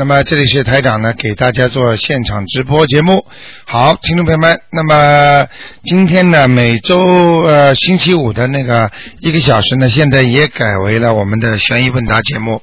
[0.00, 3.26] 那么这里是台长呢，给大家做现场直播节目。
[3.66, 5.46] 好，听众朋友们，那么
[5.84, 12.62] 今天呢，每周呃星期五的那个一个小时呢，现在也改为了我们的悬疑问答节目。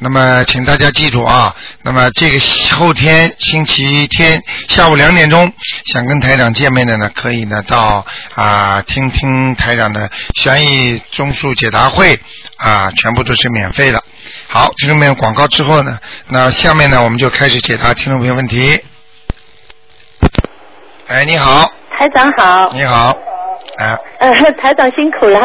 [0.00, 2.40] 那么请大家记住啊，那么这个
[2.72, 5.52] 后天星期天下午两点钟，
[5.92, 12.18] 想跟台长见面的呢，可以呢到啊听听台长的悬疑综述解答会
[12.56, 14.02] 啊，全部都是免费的。
[14.54, 15.98] 好，听众朋友，广告之后呢，
[16.28, 18.78] 那下面呢我们就开始解答听众朋友问题。
[21.06, 21.62] 哎，你好，
[21.98, 23.16] 台长好，你好，
[23.78, 24.30] 啊，呃，
[24.62, 25.40] 台长辛苦了，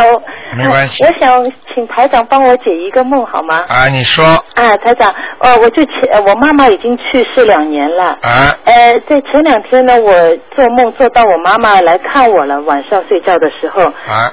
[0.55, 3.63] 没关系我想请台长帮我解一个梦好吗？
[3.67, 8.17] 啊，你说啊，台长，呃，我就前呃我妈妈已经去世两年了。
[8.21, 10.13] 啊呃，在前两天呢，我
[10.55, 14.29] 做梦做到我妈妈来看我了，晚上睡觉的时候，啊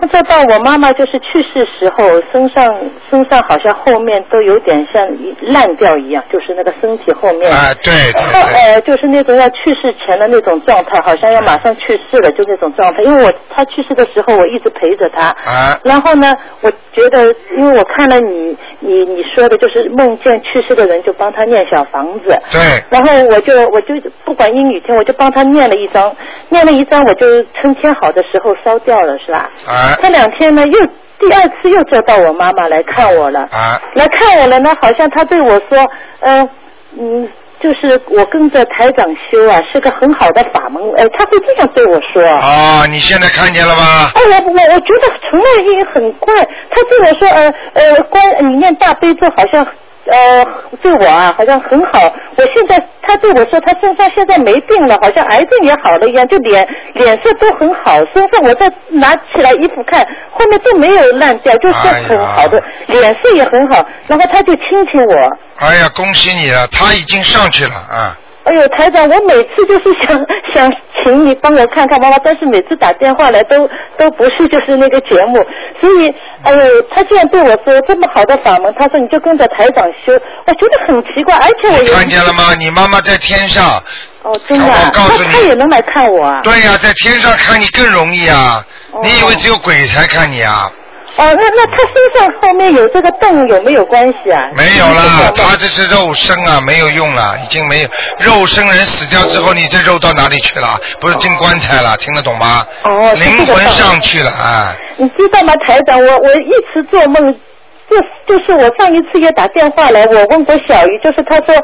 [0.00, 2.64] 我做到我妈妈就是去世时候，身上
[3.08, 5.06] 身上好像后面都有点像
[5.42, 7.48] 烂掉一样，就是那个身体后面。
[7.48, 13.02] 啊，对对后对， 呃，就是那种要去世前的那种状态，好像要马上去世了，就那种状态。
[13.04, 15.28] 因为我他去世的时候，我一直陪着他。
[15.28, 16.32] 啊然后呢，
[16.62, 17.24] 我觉得，
[17.56, 22.38] 因为我看了你你你说的，就是梦见去世的人就帮他念小房子。
[22.50, 22.60] 对，
[22.90, 26.14] 然后我就我就不管阴雨天，我就帮他念了一张，
[26.48, 29.50] 念了一张，我就春天好的时候烧掉了，是吧？
[29.66, 30.78] 啊这两天呢，又
[31.18, 33.40] 第二次又叫到我妈妈来看我了。
[33.40, 36.48] 啊来看我了呢，好像他对我说，嗯、
[36.98, 37.28] 嗯，
[37.64, 42.22] 就是我跟着台长修啊，是个很好的法门，哎，他会这样对我说。
[42.22, 44.10] 哦，你现在看见了吗？
[44.14, 46.34] 哎，我我我觉得从来也很怪，
[46.68, 48.22] 他对我说，呃呃，关
[48.52, 49.66] 你念大悲咒好像。
[50.06, 50.44] 呃，
[50.82, 52.12] 对我啊，好像很好。
[52.36, 63.84] 我现在他对我说，他身上现在没病了，好像癌症也好了一样，就脸脸色都很好，身上我再拿起来衣服看，后面都没有烂掉，就是很好的，脸色也很好。
[64.06, 68.18] 然后他就亲亲我，哎呀，恭喜你了，他已经上去了啊！
[68.44, 70.18] 哎呦，台长，我每次就是想
[70.54, 70.70] 想
[71.02, 73.68] 请你帮我看看妈妈，但是每次打电话来都
[73.98, 75.42] 都不是就是那个节目，
[75.80, 80.12] 所以哎呦，他竟然对我说这么好的法门，他说你就跟着台长修，
[80.46, 82.54] 我觉得很奇怪，而且我看见了吗？
[82.58, 83.82] 你妈妈在天上。
[84.22, 86.40] 哦，真的、啊，我告诉你那他也能来看我啊？
[86.42, 88.64] 对呀、在天上看你更容易啊！
[88.92, 90.70] 哦你以为只有鬼才看你啊？
[91.16, 94.48] 哦，那那他身上后面有这个洞有没有关系啊？
[94.56, 97.88] 没有啦，他这是肉身啊，没有用了，已经没有
[98.18, 100.78] 肉身人死掉之后，你这肉到哪里去了？
[101.00, 102.66] 不是进棺材了，听得懂吗？
[102.82, 104.74] 哦灵魂上去了啊！
[104.96, 105.98] 你知道吗，台长？
[106.04, 107.34] 我我一直做梦，
[107.88, 107.96] 就
[108.26, 111.54] 就是我上一次也打电话来，我问过小鱼，就是他说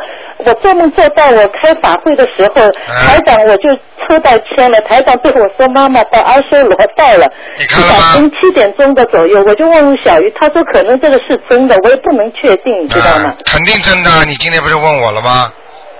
[0.44, 3.68] 我做梦做到我开法会的时候，台长我就
[4.06, 7.26] 抽到签了，台长对我说妈妈到阿修罗到了，
[7.58, 15.50] 你看了早晨七点钟的左右，我就问问小鱼，他说可能这个是真的，我也不能确定，你知道吗啊？，肯定真的，你今天不是问我了吗？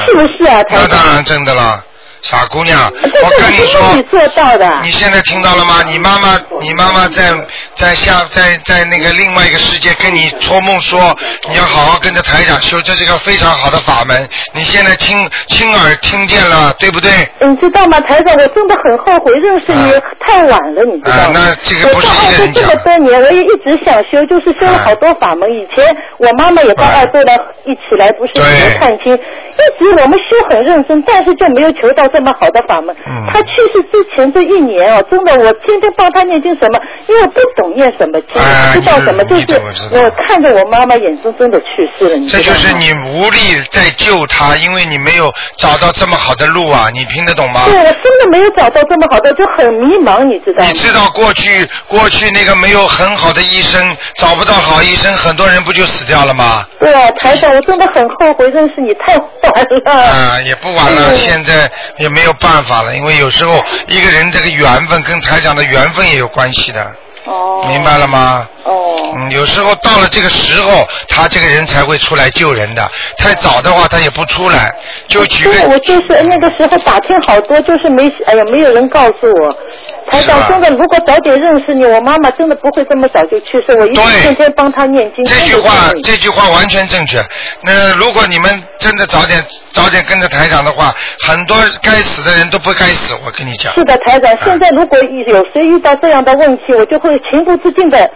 [0.06, 0.82] 是不是啊，台长？
[0.82, 1.82] 那当然真的了，
[2.22, 2.90] 傻姑娘，
[3.22, 4.80] 我跟你说你，做到的。
[4.82, 5.82] 你现在听到了吗？
[5.86, 7.32] 你妈妈，你妈妈在
[7.74, 11.16] 在下在在那个另外一个世界跟你托梦说，
[11.48, 14.28] 你要好好跟着台长修，这是个非常好的法门。
[14.52, 17.10] 你现在亲亲耳听见了，对不对？
[17.40, 18.34] 你知道吗，台长？
[18.34, 21.22] 我真的很后悔认识你啊太晚了，你知道吗？
[21.24, 25.48] 啊那这个不是一个人讲么多年，我也一直想修，就是修了好多法门。
[25.54, 25.84] 以前
[26.18, 32.94] 我妈妈也到澳洲来，一起来不是对来探亲，一直我们修很认真，但是就没有求到这么好的法门。
[33.06, 39.46] 嗯她去世之前这一年哦，真的我天天帮他念经什么，因为我不懂念什么不知道什么，就是
[39.92, 41.66] 我看着我妈妈眼睁睁的去
[41.98, 42.40] 世了，你这？
[42.40, 43.38] 就是你无力
[43.70, 46.88] 再救他，因为你没有找到这么好的路啊！
[46.94, 47.62] 你听得懂吗？
[47.66, 50.70] 对，我真的没有找到这么好的，就很迷茫，你知道吗？
[50.70, 56.64] 你知道过去过去那个没有很好的医生，找不到好医生，很多人不就死掉了吗？
[56.80, 59.26] 对啊，台长，我真的很后悔认识你，太晚
[59.84, 59.92] 了。
[59.92, 66.96] 啊，也不晚了，嗯现在也没有办法了，因为有时候一个人这个缘分跟台长的缘分也有关系的，
[67.28, 67.64] 哦。
[67.68, 68.48] 明白了吗？
[68.64, 68.96] 哦。
[69.14, 72.90] 嗯，有时候到了这个时候，他这个人才会出来救人的。
[73.16, 74.74] 太早的话，他也不出来。
[75.08, 79.50] 就举对，我，就是那个时候打听好多，就是没，哎呀，没有人告诉我，
[80.10, 83.66] 台长，真的，如果早点认识你，我妈妈真的不会这么早就去世。
[83.80, 85.24] 我一天天帮她念经。
[85.24, 87.22] 这句话这句话完全正确。
[87.62, 93.14] 那如果你们真的早点早点跟着台长的话，很多该死的人都不该死。
[93.24, 93.72] 我跟你讲。
[93.74, 94.36] 是的，台长。
[94.40, 98.10] 现在如果有谁遇到这样的问题，我就会情不自禁的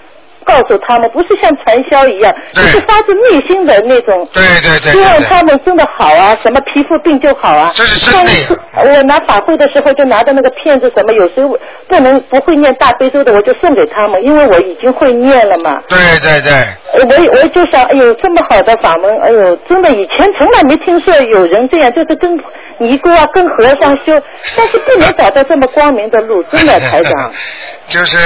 [0.45, 4.29] 告诉他们，不是像传销一样，就是发自内心的那种。
[4.33, 5.23] 对对对希望。
[5.23, 7.71] 他们真的好啊，什么皮肤病就好啊。
[7.75, 11.57] 这是真次我拿法会的时候就拿的那个片子，什么有时候
[11.87, 15.81] 不能不会念大悲咒的，我就送给他们，因为我已经会念了嘛。
[15.89, 22.37] 对对对，呃我我就想，哎呦，这么好的法门，哎呦，真的以前从来没听说有人这样，就是跟
[22.79, 24.21] 尼姑啊、跟和尚修，
[24.57, 27.33] 但是不能找到这么光明的路，真的，台长。
[27.93, 28.17] 就是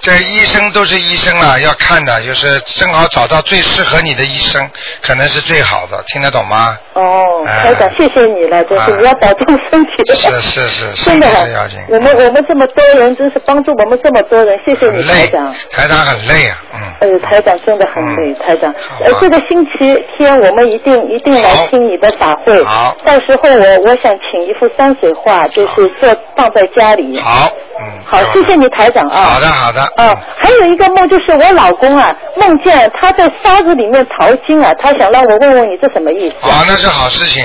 [0.00, 4.70] 这医生都是医生了，要看的，就是正好找到最适合你的医生，
[5.02, 6.78] 可能是最好的，听得懂吗？
[6.94, 9.92] 哦，哎台长，谢谢你了，真是啊你要保重身体。
[10.14, 11.80] 是是是，真的要紧。
[11.88, 16.78] 我们我们这么多人，真是帮助我们这么多人，谢谢你，台长。，台长很累啊，嗯。
[17.00, 18.72] 呃，台长真的很累，嗯台长
[19.04, 22.62] 呃，这个星期天我们一定一定来听你的法会。
[22.62, 27.20] 好到时候我我想请一幅山水画，就是做放在家里。
[27.20, 27.50] 好，
[27.80, 28.04] 嗯。
[28.06, 29.22] 好，谢谢你，台长啊。
[29.22, 29.80] 好的好的。
[29.96, 36.48] 啊，还有一个梦就是我老公啊，梦见他在沙子里面淘金啊，他想让我问问你这什么意思？
[36.48, 37.44] 啊，那是好事情，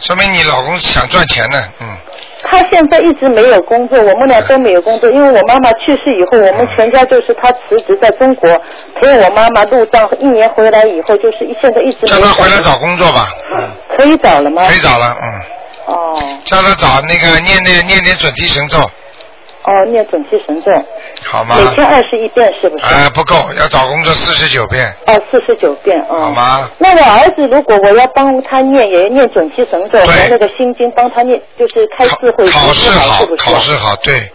[0.00, 1.86] 说明你老公想赚钱呢，嗯。
[2.44, 8.50] 他现在一直没有工作，我们俩都没有工作，因为我妈妈去世以后，我们全家就是他辞职在中国
[9.00, 14.64] 陪我妈妈入葬，一年回来以后就是一现在一直叫他回来找工作吧，嗯，可以找了吗？
[14.66, 18.78] 可以找了，嗯，哦叫他找那个念念念点准提神咒，
[19.64, 20.72] 哦，念准提神咒，
[21.24, 21.56] 好吗？
[21.56, 22.84] 每天二十一遍是不是？
[22.84, 26.22] 啊，不够，要找工作四十九遍，哦，四十九遍哦。
[26.24, 26.68] 好吗？
[26.78, 33.24] 那我儿子如果我要帮他念，也要念准提神咒和那个心经，帮他念，就是开智慧考试好？
[33.38, 34.28] 考试好，对，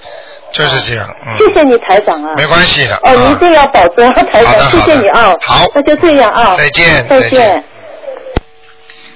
[0.53, 2.33] 就是这样，嗯，谢谢你台长啊。
[2.37, 5.33] 没关系的，哦，您一啊定要保重，台长，谢谢你啊。
[5.41, 6.55] 好那就这样啊。
[6.57, 7.63] 再见再再见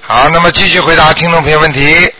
[0.02, 2.12] 好，那么继续回答听众朋友问题。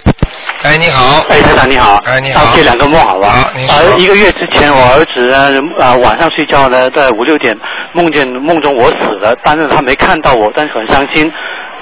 [0.63, 1.97] 哎，你好，哎，台长你好。
[2.05, 3.51] 哎你好啊，接两个梦好吧？
[3.99, 7.57] 一个月之前，我儿子呢，啊，晚上睡觉呢，在五六点
[7.93, 11.31] 梦见梦中我死了，但是他没看到我，但是很伤心，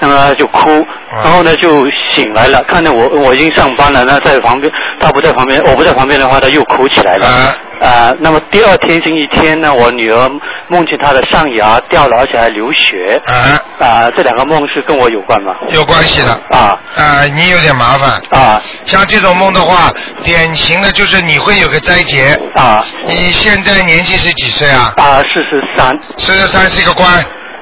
[0.01, 0.81] 那么就哭，
[1.11, 7.25] 啊然后呢就醒来了，看到我我已经上班了，那在旁边，他不在旁边，我不在旁边的话，他又哭起来了。
[7.27, 10.29] 啊啊，那么第二天星期天呢，我女儿
[10.67, 13.19] 梦见她的上牙掉了，而且还流血。
[13.25, 13.33] 啊，
[13.83, 15.55] 啊，这两个梦是跟我有关吗？
[15.73, 18.21] 有关系的，啊啊，你有点麻烦。
[18.29, 19.91] 啊像这种梦的话，
[20.23, 22.39] 典型的就是你会有个灾劫。
[22.53, 24.93] 啊你现在年纪是几岁啊？
[24.97, 25.17] 啊！
[25.21, 27.07] 四十三四十三是一个官。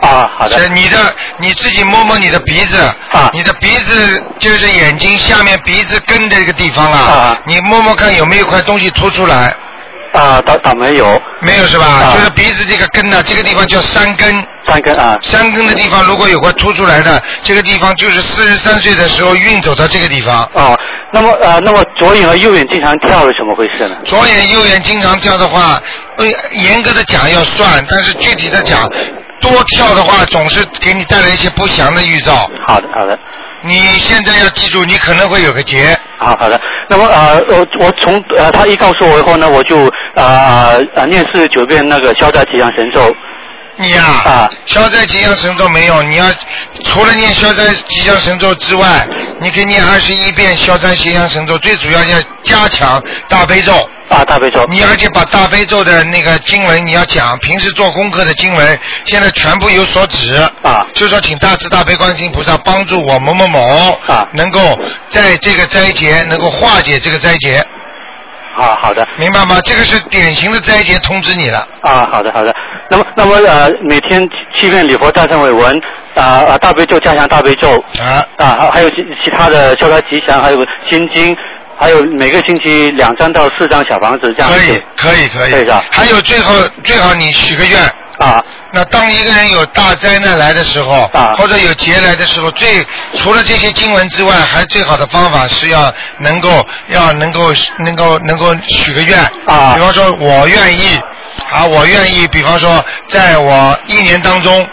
[0.01, 0.59] 啊，好的。
[0.59, 0.97] 是你的
[1.39, 2.77] 你自己摸摸你的鼻子，
[3.11, 3.29] 啊。
[3.33, 7.37] 你的鼻子就是眼睛下面鼻子根的这个地方啊，啊。
[7.45, 9.53] 你摸摸看有没有块东西凸出来，
[10.13, 11.21] 啊，倒倒没有。
[11.41, 11.85] 没有是吧？
[11.85, 12.13] 啊。
[12.15, 15.17] 就是鼻子这个根呢、这个地方叫山根，三根啊。
[15.21, 20.49] 山根的地方如果有块凸出来的，这个地方就是四十三岁的时候运走到这个地方。
[20.53, 20.77] 哦，
[21.11, 23.97] 那么呃，那么左眼和右眼经常跳是怎么回事呢？
[24.05, 25.81] 左眼右眼经常跳的话，
[26.17, 28.89] 呃，严格的讲要算，但是具体的讲，
[29.41, 32.50] 多跳的话总是给你带来一些不祥的预兆。
[32.68, 33.18] 好的好的
[33.62, 35.97] 你现在要记住，你可能会有个劫。
[36.18, 36.59] 好好的。
[36.89, 43.13] 那么呃，我我从呃他一告诉我以后呢，我就啊啊念四十九遍那个消灾吉祥神咒
[43.75, 46.25] 你呀、啊消灾吉祥神咒没有，你要
[46.85, 49.07] 除了念消灾吉祥神咒之外，
[49.40, 53.73] 你可以念二十一遍消灾吉祥神咒，最主要要加强大悲咒。
[54.09, 60.33] 啊大悲咒你而且把大悲咒的那个经文你要讲，平时做功课的经文，现在全部有所指。
[60.63, 64.59] 啊就说请大慈大悲观世音菩萨帮助我某某某啊能够
[65.09, 67.63] 在这个灾劫能够化解这个灾劫，
[68.57, 69.59] 啊好的明白吗？
[69.63, 71.66] 这个是典型的灾劫通知你了。
[71.81, 72.54] 啊好的好的。
[72.89, 75.81] 那么那么呃每天七七遍礼佛大忏悔文
[76.16, 80.57] 啊啊大悲咒加强大悲咒啊，啊还还有其其他的消灾吉祥，还有
[80.89, 81.37] 心经。
[81.80, 84.57] 还有每个星期两张到四张小房子这样子。
[84.57, 85.52] 可以，可以，可以。
[85.52, 87.80] 可以的还有最后最好你许个愿。
[88.19, 88.44] 啊
[88.74, 96.50] 那当一个人有大灾难来的时候，啊或者有劫来的时候，最除了这些经文之外，还最好的方法是要能够
[96.90, 99.18] 要能够能够能够许个愿
[99.48, 101.00] 啊比方说我愿意
[101.50, 104.68] 啊，我愿意，比方说在我一年当中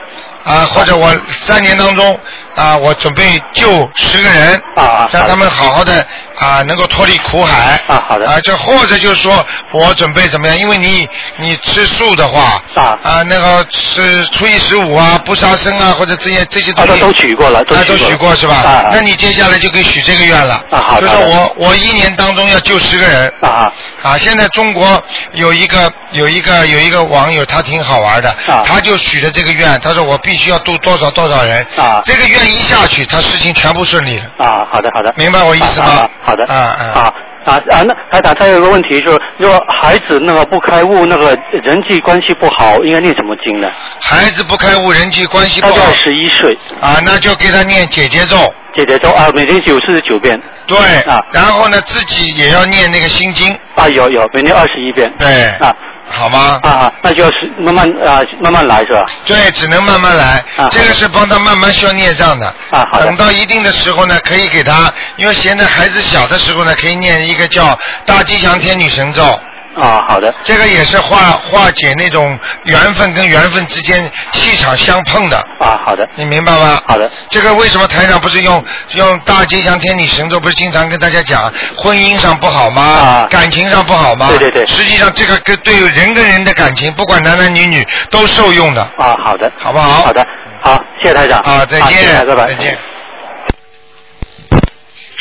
[0.45, 2.19] 啊，或者我三年当中
[2.57, 6.05] 啊，我准备救十个人，啊让他们好好的
[6.38, 7.81] 啊，能够脱离苦海。
[7.87, 10.59] 啊好的啊，这或者就是说我准备怎么样？
[10.59, 17.00] 因为你你吃素的话，啊啊，那个是初一十五啊，不杀生啊，或者这些这些啊，东西。
[17.00, 18.55] 都都许过了，啊，都许过是吧？
[18.57, 20.55] 啊那你接下来就可以许这个愿了。
[20.71, 23.33] 啊好的就是我我一年当中要救十个人。
[23.40, 25.02] 啊啊，现在中国
[25.33, 35.87] 有一个有一个有一个网友，他挺好玩的，啊他就许了这个愿，他说我必须要度多少多少人，啊这个愿一下去，他事情全部顺利了，啊，好的好的，明白我意思吗？
[35.88, 36.85] 啊啊好的，啊啊。
[37.00, 37.14] 啊
[37.47, 43.68] 啊啊，那台长，他有个问题就是，如果孩子那个不开悟，那个人际关系不好，应该念什么经呢？
[44.00, 45.75] 孩子不开悟，人际关系不好。
[45.76, 48.37] 他才十一岁，啊，那就给他念姐姐咒，
[48.75, 50.37] 姐姐咒啊，每天九四十九遍。
[50.66, 50.76] 对，
[51.09, 51.21] 啊。
[51.33, 55.09] 然后呢自己也要念那个心经，啊，有有，每天二十一遍。
[55.16, 55.73] 对，啊
[56.09, 56.59] 好吗？
[56.63, 59.05] 啊啊，那就要是慢慢啊慢慢来是吧？
[59.25, 60.45] 对，只能慢慢来。
[60.57, 62.47] 啊这个是帮他慢慢消孽障的。
[62.71, 69.39] 啊好的等到一定的时候呢，可以给他，因为现在孩子小的时候呢，可以念一个叫大吉祥天女神咒。
[69.80, 70.35] 啊，好的。
[70.42, 76.09] 这个也是化化解那种缘分跟缘分之间气场相碰的，啊，好的。
[76.14, 76.80] 你明白吗？
[76.87, 77.11] 好的。
[77.28, 78.64] 这个为什么台长不是用
[78.95, 80.40] 用大吉祥天女神咒？
[80.40, 82.83] 不是经常跟大家讲婚姻上不好吗？
[82.83, 83.26] 啊。
[83.30, 84.28] 感情上不好吗？
[84.30, 84.66] 对对对。
[84.66, 89.50] 实际上这个跟对人跟人的感情，不管男男女女都受用的，啊，好的。
[89.59, 90.02] 好不好？
[90.04, 90.25] 好的，
[90.62, 91.38] 好，谢谢台长。
[91.40, 92.47] 啊，再好谢谢见，拜拜。
[92.47, 92.78] 再见。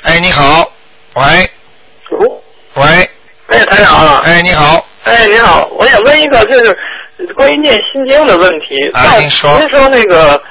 [0.04, 0.70] 哎，你好，
[1.16, 1.50] 喂，
[2.76, 3.10] 喂，
[3.48, 6.76] 哎，台长啊，哎，你好，哎，你好，我想问一个，就是
[7.36, 8.76] 关于念心经的问题。
[8.94, 10.42] 啊您说您说那个，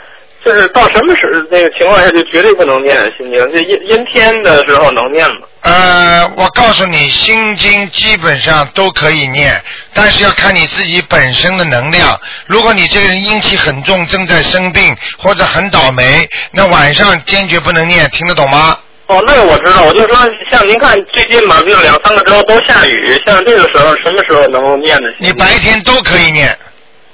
[0.44, 3.52] 就是到什么时那个情况下就绝对不能念心经？
[3.52, 5.46] 就阴阴天的时候能念吗？
[5.62, 9.60] 呃，我告诉你，心经基本上都可以念，
[9.92, 12.16] 但是要看你自己本身的能量。
[12.46, 18.78] 如果你这个人阴气很重，正在生病或者很倒霉，那晚上坚决不能念，听得懂吗？
[19.06, 20.16] 哦，那个我知道，我就说
[20.50, 25.02] 像您看最近嘛，就两三个周都下雨，像这个时候什么时候能够念的？
[25.18, 26.48] 你白天都可以念，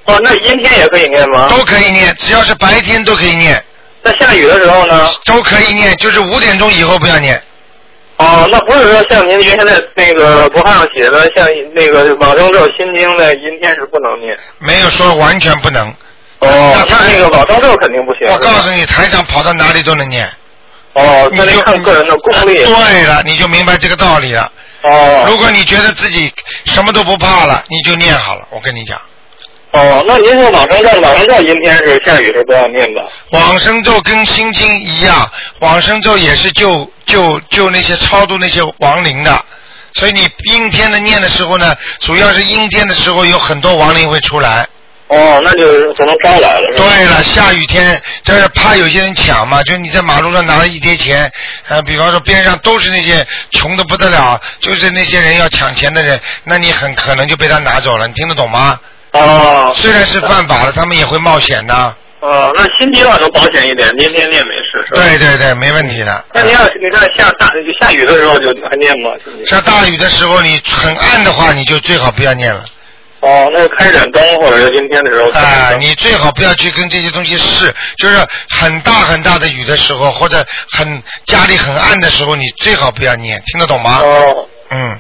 [0.05, 1.49] 哦，那阴天也可以念吗？
[1.49, 3.61] 都可以念，只要是白天都可以念，
[4.03, 5.09] 那下雨的时候呢？
[5.25, 7.43] 都可以念，就是五点钟以后不要念。
[8.19, 11.45] 哦，那不是说像您原先在那个博客上写的，像
[11.75, 14.39] 那个往生咒、心经的阴天是不能念。
[14.61, 15.89] 没有说完全不能。
[16.39, 18.33] 哦，那他那个往生咒肯定不行。
[18.33, 20.31] 我告诉你，台长跑到哪里都能念。
[20.93, 22.57] 哦，那你就看个人的功力。
[22.57, 24.51] 对了，你就明白这个道理了。
[24.83, 25.25] 哦。
[25.29, 26.33] 如果你觉得自己
[26.65, 28.47] 什么都不怕了，你就念好了。
[28.51, 29.01] 我跟你讲，
[29.71, 33.09] 哦，那您说往生咒，往生咒阴天是下雨是不要念的。
[33.31, 35.31] 往生咒跟心经一样，
[35.61, 39.45] 往生咒也是救救救那些超度那些亡灵的。
[39.95, 44.67] 所以你阴天的念的时候呢，主要是阴天的时候有很多亡灵会出来。
[45.11, 46.73] 哦，那就是可能招来了。
[46.77, 51.29] 对了，下雨天就是怕有些人抢嘛，就是你在马路上拿了一叠钱，
[51.69, 58.79] 呃，比方说边上都是那些穷的不得了，就是那些人要抢钱的人，那你很可能就被他拿走了，你听得懂吗？
[59.11, 59.73] 哦。
[59.75, 61.75] 虽然是犯法的，他们也会冒险的。
[62.21, 65.03] 哦，那心经啊能保险一点，阴天念没事是吧？
[65.03, 66.25] 对对对，没问题的。
[66.33, 69.11] 那你要你看下大就下雨的时候就还念吗？
[69.47, 72.63] 下大雨的时候，你很暗的话，你就最好不要念了。
[73.21, 78.17] 哦，那开盏灯或者是阴天的时候开啊、你最好不要去跟这些东西试，就是
[78.49, 83.99] 很大很大的雨的时候，或者很家里很暗的时候，你最好不要念，听得懂吗？
[84.03, 84.49] 哦。
[84.71, 84.99] 嗯。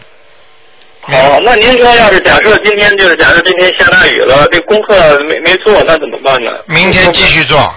[1.06, 6.52] 哦，那您说要是假设今天就是假设今天下大雨了，这功课没没做，那怎么办呢？
[6.66, 7.74] 明天继续做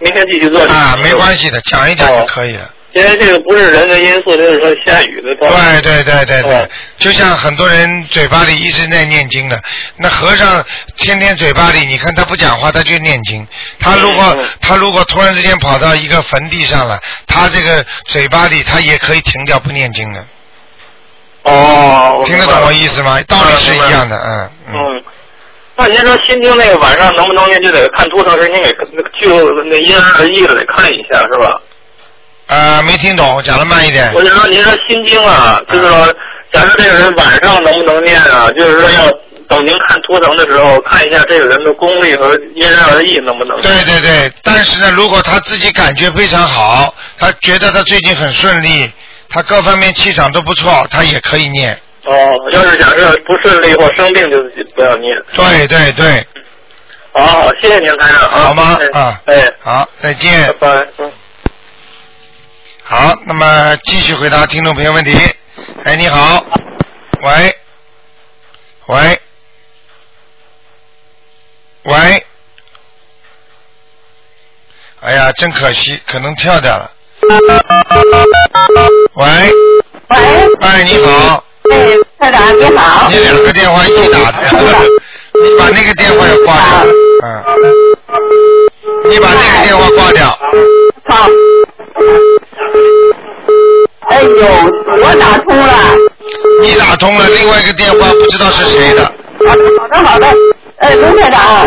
[0.00, 2.68] 明天继续做啊，没关系的，讲一讲哦就可以了。
[2.94, 5.34] 因为这个不是人为因素，就是说下雨的。
[5.34, 9.60] 对对对对对哦，就像很多人嘴巴里一直在念经的，
[9.96, 10.64] 那和尚
[10.96, 13.44] 天天嘴巴里，你看他不讲话，他就念经。
[13.80, 20.24] 他如果嗯他如果突然之间跑到一个坟地上了，他这个嘴巴里他也可以停掉不念经的。
[21.42, 23.20] 哦，听得懂我意思吗？
[23.26, 24.74] 道理是一样的，嗯嗯。
[24.76, 25.04] 嗯。
[25.76, 28.72] 那您说心经那个晚上能不能念，就得看图腾时您给
[29.20, 31.60] 就那因人而异的得看一下是吧？
[32.48, 34.12] 呃，没听懂，讲的慢一点。
[34.14, 36.06] 我就说您说心经啊，就是说，
[36.52, 38.50] 假设这个人晚上能不能念啊？
[38.50, 39.10] 就是说要
[39.48, 43.58] 等您看图腾的时候，看一下这个人的功力和因人而异能不能。
[43.62, 48.90] 对对对，但是呢，如果他自己感觉非常好，他觉得他最近很顺利，
[49.30, 51.72] 他各方面气场都不错，他也可以念。
[52.04, 54.42] 哦，要是假设不顺利或生病就
[54.74, 55.16] 不要念。
[55.34, 56.26] 对对对，
[57.12, 58.38] 好好，谢谢您台长啊。
[58.48, 60.74] 好吗哎啊哎，好，再见拜。
[60.74, 60.86] 拜。
[60.98, 61.10] 嗯。
[62.86, 65.16] 好，那么继续回答听众朋友问题。
[65.84, 66.44] 哎，你好，
[67.22, 67.56] 喂，
[68.88, 69.18] 喂，
[71.84, 72.26] 喂，
[75.00, 76.90] 哎呀，真可惜，可能跳掉了。
[79.14, 79.24] 喂，
[80.08, 80.18] 喂，
[80.60, 83.08] 哎，你好，哎，台长你好。
[83.08, 83.16] 你。
[83.16, 84.46] 两个电话一起打的，
[85.42, 86.84] 你把那个电话要挂掉，
[87.22, 87.26] 嗯，
[89.08, 90.28] 你把那个电话挂掉，
[91.08, 91.30] 好。
[94.08, 94.28] 哎呦，
[95.02, 95.72] 我打通了。
[96.60, 99.04] 你打通了，另外一个电话不知道是谁的。
[99.46, 99.54] 好
[99.88, 100.26] 的，好的。
[100.78, 101.66] 哎，卢台长。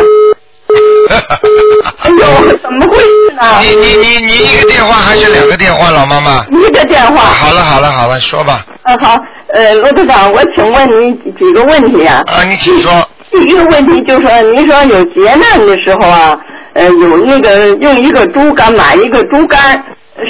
[2.04, 3.60] 哎呦，怎么回事呢？
[3.62, 6.46] 你你你你一个电话还是两个电话，老妈妈？
[6.52, 7.16] 一个电话。
[7.18, 8.66] 好了好了好了，说吧。
[8.84, 9.18] 嗯，好。
[9.54, 12.22] 呃，罗队长，我请问你几个问题啊？
[12.28, 12.92] 啊，你请说。
[13.32, 16.38] 第一个问题就是说，您说有劫难的时候啊，
[16.74, 19.82] 呃，有那个用一个猪肝买一个猪肝，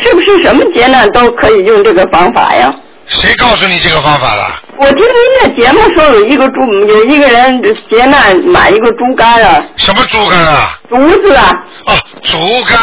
[0.01, 2.73] 是不是什么劫难都可以用这个方法呀？
[3.07, 4.61] 谁告诉你这个方法了？
[4.77, 10.77] 我听您的节目说有一个猪，有一个人劫难买一个猪肝啊，什么猪肝啊？
[10.89, 11.49] 竹子啊，
[11.85, 12.77] 哦，竹肝。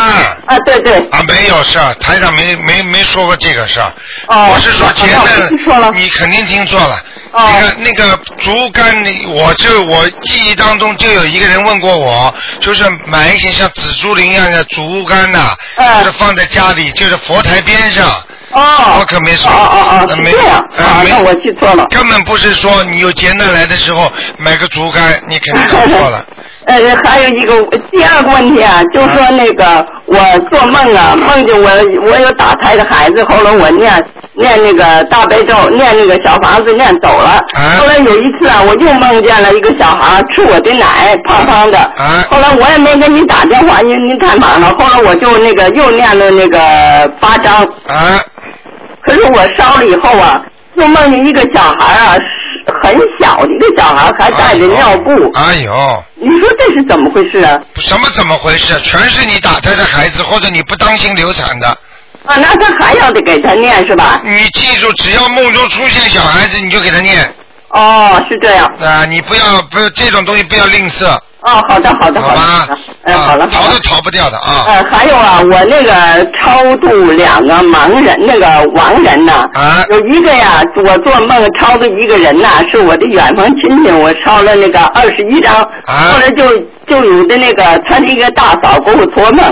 [0.46, 3.92] 啊，对对，啊，没有事儿，台上没没没说过这个事儿。
[4.28, 6.96] 哦我是说劫那我听错了难，你肯定听错了。
[7.34, 9.02] 哦那个那个竹竿，
[9.34, 18.06] 我就我记忆当中就有一个人问过我，就是买一些像紫竹林一样的竹竿呐、嗯就是放在家里，就是佛台边上。
[18.52, 19.50] 哦，我可没说。
[19.50, 21.84] 哦哦哦，呃没是这样，呃啊，没那我记错了。
[21.90, 26.24] 根本不是说你有劫难来的时候买个竹竿，你肯定搞错了。
[26.66, 27.60] 呃，还有一个
[27.90, 30.16] 第二个问题啊，就说那个我
[30.50, 31.68] 做梦啊，梦见我
[32.08, 33.92] 我有打胎的孩子，后来我念
[34.36, 37.40] 念那个大悲咒，念那个小房子念走了。
[37.54, 41.78] 啊后来有一次啊，我又梦见了一个小孩吃我的奶，胖胖的。
[41.78, 44.74] 啊后来我也没给你打电话，因为您太忙了。
[44.78, 48.18] 后来我就那个又念了那个八章，啊，
[49.04, 50.40] 可是我烧了以后啊，
[50.74, 52.16] 又梦见一个小孩啊，
[52.82, 55.32] 很小的一个小孩，还带着尿布。
[55.34, 57.54] 哎呦，你说这是怎么回事啊？
[57.76, 58.74] 什么怎么回事？
[58.80, 61.78] 全是你打胎的孩子，或者你不当心流产的。
[62.26, 64.20] 啊，那他还要得给他念是吧？
[64.24, 67.22] 你记住，只要梦中出现小孩子，你就给他念
[67.70, 68.64] 哦，是这样。
[68.80, 69.04] 啊！
[69.04, 71.06] 你不要不这种东西不要吝啬，
[71.40, 72.40] 哦，好的，好的，好好的。
[72.40, 72.68] 吧？
[73.02, 73.74] 嗯，好了，啊逃好了。
[73.74, 74.64] 都逃不掉的啊！
[74.68, 75.92] 呃，还有啊，我那个
[76.38, 89.44] 超度两个盲人，那个亡人呐、啊有一个呀，我做梦超度一个人呐、是我的远房亲戚，我抄了那个二十一张，啊后来就就有的那个他的一个大嫂给我托梦，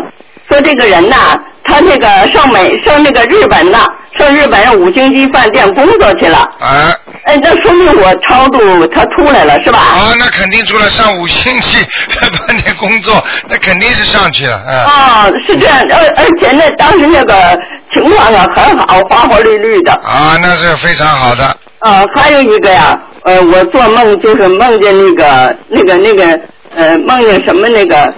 [0.48, 3.78] 说这个人呐、他那个上美上那个日本的、
[4.18, 6.94] 上日本五星级饭店工作去了，啊
[7.24, 9.78] 哎，那说明我超度他出来了是吧？
[9.78, 10.12] 啊！
[10.18, 11.78] 那肯定出来上五星级
[12.18, 17.56] 饭店工作，那肯定是上去了，啊，啊，是这样，而而且那，当时那个
[17.94, 19.92] 情况啊很好，花花绿绿的。
[19.92, 21.44] 啊，那是非常好的。
[21.78, 26.40] 啊，还有一个呀，呃，我做梦就是梦见那个那个那个
[26.74, 28.12] 呃，梦见什么那个，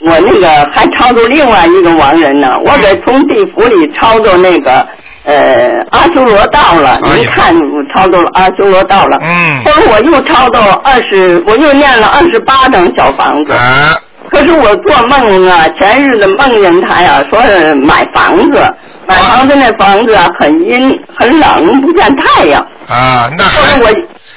[0.00, 4.86] 我那个还超度另外一个亡人呢，我给从地府里超度那个
[5.24, 9.18] 呃阿修罗道了，哎呀您看我超度了阿修罗道了。
[9.22, 13.52] 嗯后来我又超度二十，我又念了二十八张小房子。
[13.52, 13.94] 啊
[14.30, 18.74] 可是我做梦啊，前日子梦见他呀，说是买房子，
[19.06, 22.60] 买房子那房子啊很阴很冷，不见太阳。
[22.88, 23.88] 啊，那后来还我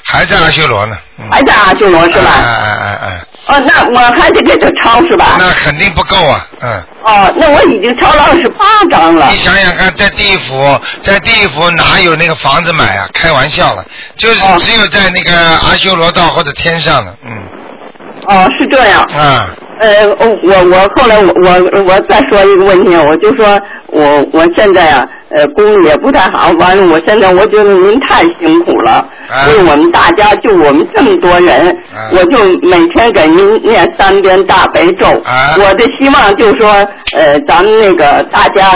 [0.04, 0.96] 还在阿修罗呢。
[1.20, 2.32] 嗯还在阿修罗是吧？
[2.38, 5.38] 哎哎哎哎，哦，那我还得给他抄是吧？
[5.40, 6.84] 那肯定不够啊，嗯。
[7.04, 9.38] 哦，那我已经抄了二十八张了你。
[9.38, 13.08] 想想看，在地府，在地府哪有那个房子买啊？
[13.14, 13.86] 开玩笑了，
[14.18, 17.32] 就是哦只有在那个阿修罗道或者天上了，嗯
[18.28, 19.06] 哦，是这样。
[19.16, 19.40] 嗯
[19.80, 23.46] 呃，我我后来我我我再说一个问题，我就说
[23.90, 28.94] 我我现在啊，呃，工也不太好，完了，我现在我觉得您太辛苦了，
[29.30, 35.06] 啊为我们大家就我们这么多人，啊我就每天给您念三遍大悲咒。
[35.24, 36.68] 啊我的希望就是说，
[37.16, 38.76] 呃，咱们那个大家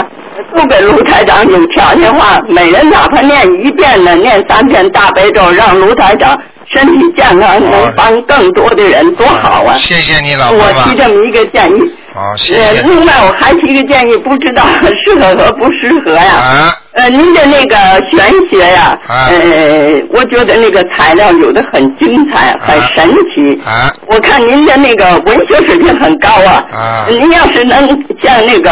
[0.54, 6.38] 都给卢台长有条件话，每人哪怕念一遍呢，念三遍大悲咒，让卢台长
[6.72, 9.74] 身体健康，能帮更多的人，多好啊！
[9.76, 11.80] 谢谢你老婆我提，这么一个建议。
[12.14, 12.82] 好，谢呃，谢。
[12.82, 14.62] 另外我还提个建议，不知道
[15.06, 16.34] 适合和不适合呀？
[16.34, 17.76] 啊呃，您的那个
[18.10, 23.60] 玄学呀，啊呃，我觉得那个材料有的很精彩，很神奇。
[23.66, 26.62] 啊我看您的那个文学水平很高啊。
[26.70, 27.88] 啊您要是能
[28.22, 28.70] 像那个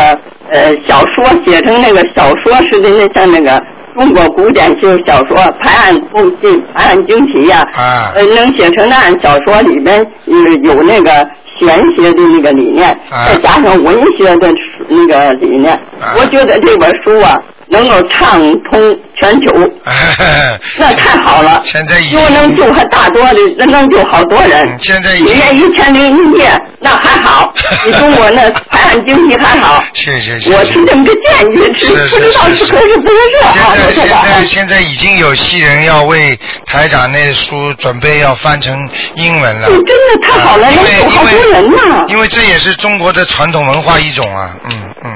[0.53, 3.59] 呃小说写成那个小说似的，那像那个
[3.95, 8.13] 中国古典性小说《拍案不尽》《拍案惊奇》呀，啊。
[8.15, 11.11] 呃，能写成那样小说里面有有那个
[11.59, 13.27] 玄学的那个理念，啊。
[13.29, 14.49] 再加上文学的
[14.89, 16.15] 那个理念，啊。
[16.19, 17.35] 我觉得这本书啊，
[17.71, 19.53] 能够畅通全球，
[20.77, 21.61] 那太好了。
[21.65, 24.61] 现在已经又能救还大多的，那能救好多人。
[24.67, 27.53] 嗯现在已经一年一千零一夜，那还好，
[27.87, 29.83] 你中国那海岸经济还好。
[29.93, 30.51] 是是是。
[30.51, 33.75] 是我听这么个建议，是是不知道是是合适不合适啊？
[33.77, 38.77] 现在现在现在已经有戏人要为台长那书准备要翻成
[39.15, 39.69] 英文了。
[39.69, 42.05] 这真的太好了，能救好多人呐！
[42.09, 45.11] 因为这也是中国的传统文化一种啊，嗯嗯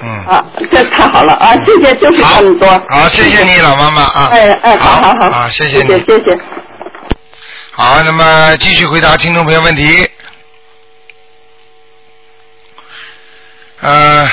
[0.00, 0.08] 嗯。
[0.26, 1.54] 啊，这 太好了啊！
[1.64, 2.68] 谢谢，就是好这么多。
[2.88, 4.28] 好，谢谢你老妈妈啊。
[4.32, 5.98] 哎哎，好好好，好，谢谢你。
[6.00, 6.24] 谢谢。
[7.72, 10.08] 好，那么继续回答听众朋友问题。
[13.80, 14.26] 呃，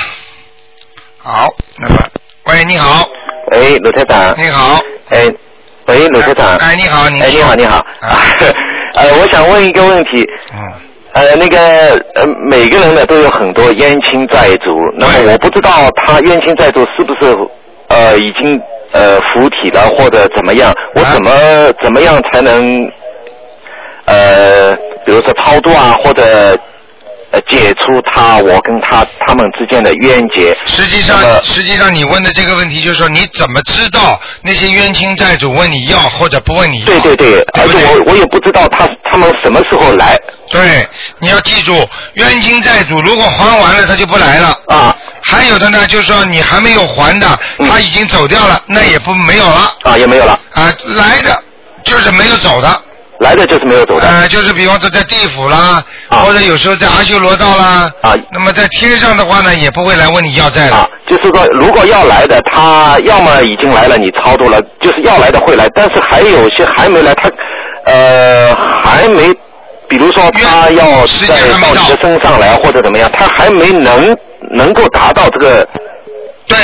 [1.18, 1.48] 好，
[1.78, 1.96] 那么，
[2.44, 3.06] 喂，你好，
[3.52, 4.34] 喂，鲁台长。
[4.36, 5.32] 你好，哎，
[5.86, 6.56] 喂，鲁台长。
[6.56, 7.76] 哎，你好，你哎，你好，你好。
[8.00, 8.18] 啊
[8.96, 10.26] 呃，我想问一个问题。
[10.54, 10.72] 嗯。
[11.14, 11.58] 呃，那个
[12.14, 15.70] 呃，每个人呢都有很多冤亲债主，那么我不知道
[16.04, 17.36] 他冤亲债主是不是
[17.88, 18.60] 呃已经
[18.92, 21.30] 呃附体了或者怎么样，我啊怎么、
[21.80, 22.90] 怎么样才能
[24.06, 24.74] 呃，
[25.04, 26.58] 比如说超度啊，或者
[27.34, 30.56] 呃解除他我跟他他们之间的冤结。
[30.64, 36.86] 实际上，实际上你问的这个问题就是说，你怎么知道那些冤亲债主问你要或者不问你要？
[36.86, 40.16] 对对对，而且我我也不知道他他们什么时候来。
[40.50, 44.56] 对，你要记住，冤亲债主如果还完了，他就不来了。
[44.68, 44.96] 啊。
[45.26, 47.26] 还有的呢，就是说你还没有还的，
[47.68, 49.74] 他已经走掉了，那也不没有了。
[49.82, 50.38] 啊，也没有了。
[50.52, 51.42] 啊，来的
[51.82, 52.82] 就是没有走的。
[53.24, 54.06] 来的就是没有走的。
[54.06, 57.90] 呃，就是比方说在地府啦，或者有时候在阿修罗道啦。
[58.02, 58.14] 啊。
[58.30, 60.76] 那么在天上的话呢，也不会来问你要债的。
[60.76, 67.30] 啊，就是说，如果要来的，他要么已经来了，你超度了，就是要来的会来，但是还有些还没来，他
[67.86, 69.32] 呃还没，
[69.88, 74.16] 比如说他要在到你的身上来或者怎么样，他还没能
[74.54, 75.66] 能够达到这个。
[76.46, 76.58] 对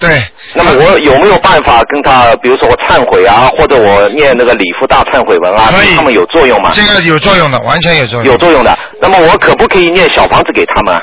[0.00, 0.24] 对。
[0.54, 6.70] 那么我有没有办法跟他，比如说我忏悔啊，或者我念那个礼佛大忏悔文啊，对他们有作用吗？
[6.72, 8.32] 这个有作用的，完全有作用。
[8.32, 8.76] 有作用的。
[9.00, 11.02] 那么我可不可以念小房子给他们啊？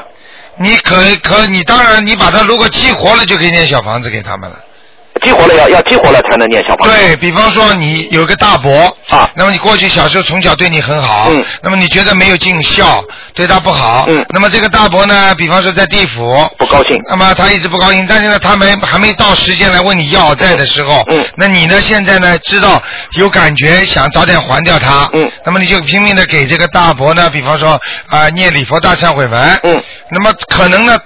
[0.57, 4.57] 你可可，你当然，你把它如果激活了，就可以念小房子给他们了。
[5.19, 6.95] 激活了要要激活了才能念小房子。
[6.95, 13.03] 对比方说，你有个大伯啊，那么你过去小时候从小对你很好，嗯，那么你觉得没有尽孝，
[13.33, 22.81] 对他不好，嗯，那么这个大伯呢，比方说在地府不高兴，那么他一直不高兴，但是呢，他没还没到时间来问你要债的时候，嗯，那你呢现在呢知道
[23.13, 30.97] 有感觉想早点还掉他，嗯，那么你就拼命的给这个大伯呢，比方说啊、念礼佛大忏悔文，嗯，那么可能呢，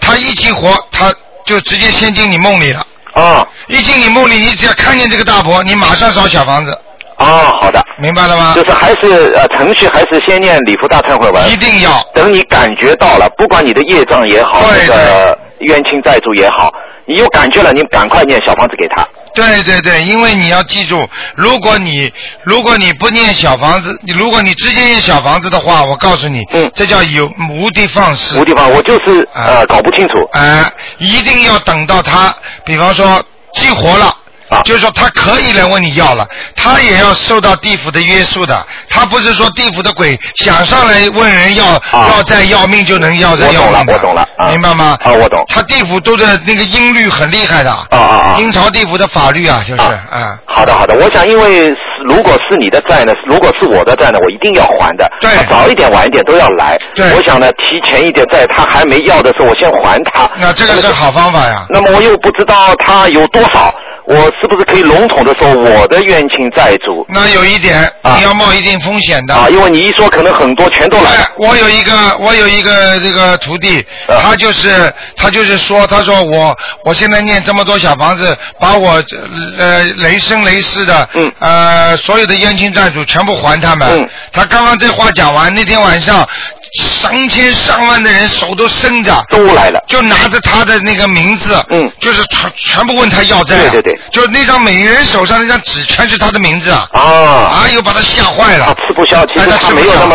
[0.00, 1.12] 他一激活他
[1.44, 2.84] 就直接先进你梦里了。
[3.18, 6.78] 啊，一进你梦里，你只要看见这个大伯，你马上烧小房子。
[7.16, 8.52] 哦，好的，明白了吗？
[8.54, 12.00] 就是还是呃程序还是先念礼佛大忏悔文，一定要。
[12.14, 16.72] 等你感觉到了，不管你的业障也好，对那个冤亲债主也好，
[17.06, 19.06] 你有感觉了，你赶快念小房子给他。
[19.34, 20.98] 对对对，因为你要记住，
[21.36, 22.12] 如果你
[22.44, 28.40] 如果你不念小房子，你如果你直接念小房子的话，我告诉你，嗯，这叫有无的放矢。
[28.40, 30.14] 无的放，我就是呃搞不清楚。
[30.32, 34.14] 啊、一定要等到他，比方说激活了。
[34.48, 38.64] 啊就是说他可以来问你要了，他也要受到地府的约束的。
[38.88, 44.98] 他不是说地府的鬼想上来问人要、要债要命就能要债啊我懂了要，我懂了啊明白吗？
[45.02, 45.44] 啊，我懂。
[45.48, 48.36] 他地府都的那个音律很厉害的，啊啊啊！
[48.38, 50.38] 阴曹地府的法律啊，就是啊。
[50.46, 51.72] 好的好的，我想因为
[52.08, 55.10] 如果是你的债呢，如果是我的债呢，我一定要还的。
[55.20, 56.78] 对他早一点晚一点都要来。
[56.94, 60.28] 对我想呢，提前一点，在他还没要的时候，我先还他。
[60.36, 61.66] 那这个是好方法呀。
[61.68, 63.72] 那么我又不知道他有多少，
[64.08, 67.04] 我是不是可以笼统的说我的冤亲债主？
[67.10, 69.34] 那有一点，你要冒一定风险的。
[69.34, 79.18] 啊，因为你一说可能很多全都来我有一个，我有一个这个徒弟，啊他就是他就是说，他说我我现在念这么多小房子，把我这
[79.58, 83.86] 呃雷声雷世的，嗯呃所有的冤亲债主全部还他们。
[83.90, 86.26] 嗯他刚刚这话讲完，那天晚上
[86.72, 89.82] 上千上万的人手都伸着，都来了。
[89.86, 91.90] 就拿着他的那个名字，嗯。
[91.98, 98.66] 就是全全部问他要债、啊，对对对，就那张每个人手上那张纸全是他的名字啊，啊，哎呦把他吓坏了。
[98.66, 100.14] 他吃不消，其实哎他没有那么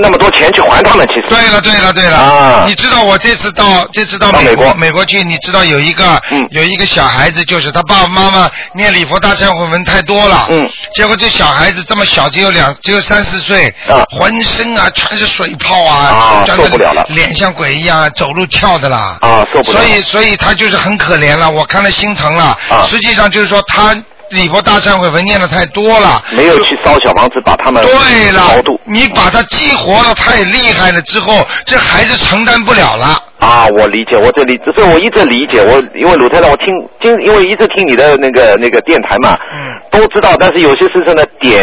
[0.00, 1.26] 那么多钱去还他们，其实。
[1.28, 2.16] 对了，对了，对了！
[2.18, 2.64] 啊。
[2.66, 6.40] 你知道我这次到这次到美国美国去，你知道有一个、嗯。
[6.50, 14.02] 有一个小孩子，就是他爸爸妈妈念礼佛大忏悔文太多了，嗯，结果这小孩子这么小，只有两只有三四岁，啊。
[14.10, 17.04] 浑身啊全是水泡啊，啊受不了了。
[17.08, 19.80] 脸像鬼一样，走路跳的啦，啊，受不了。
[19.80, 22.82] 所以所以他就是很可怜了，我看了心疼了，啊。
[22.88, 23.94] 实际上就是说他
[24.30, 33.16] 礼佛大忏悔文念的太多了，没有去烧小房子把他们对了，你把它激活了太厉害了之后，这孩子承担不了了。
[33.38, 36.66] 啊，我理解，我这里，这是我一直理解，我因为鲁太太，我听
[37.02, 41.62] 经，因为一直听你的那个那个电台嘛，嗯，都知道，但是有些事情呢点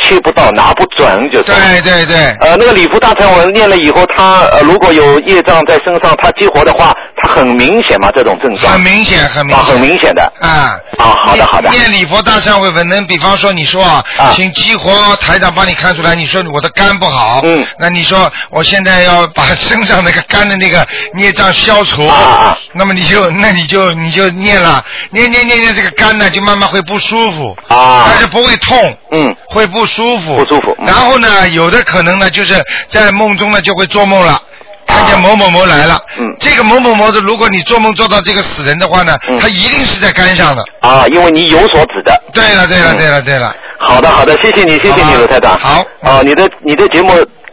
[0.00, 1.44] 切不到，拿不准，就是。
[1.46, 8.72] 对对对，呃，那个礼服大忏文念了以后，他呃如果有业障在身上，他激活的话，他很明显嘛，这种症状。
[8.72, 10.32] 很明显，很明啊，显，很明显的。
[10.40, 10.78] 啊。
[10.98, 11.68] 啊，好的好的。
[11.70, 17.66] 念礼佛大忏悔文，能比方说你说啊，啊请激活台长帮你看出来，你说我的肝不好，嗯。
[17.78, 22.58] 那你说我现在要把身上那个肝的那个孽障消除，啊啊。
[22.74, 28.04] 那么你就那你就你就念了，念念念念这个肝呢就慢慢会不舒服，啊。
[28.08, 29.34] 但是不会痛，嗯。
[29.48, 30.86] 会不舒服，不舒服嗯。
[30.86, 34.40] 然后呢，有的可能呢就是在梦中呢就会做梦了。
[34.86, 40.64] 看见某某某来了，嗯这个某某某的，如果你做梦做到这个死人的话呢，嗯他一定是在肝上的。
[40.80, 42.22] 啊，因为你有所指的。
[42.32, 45.58] 对了，对了，嗯对了，对了，好的好的，谢谢你谢谢好吧你罗台长。
[45.58, 47.12] 好啊，你的你的节目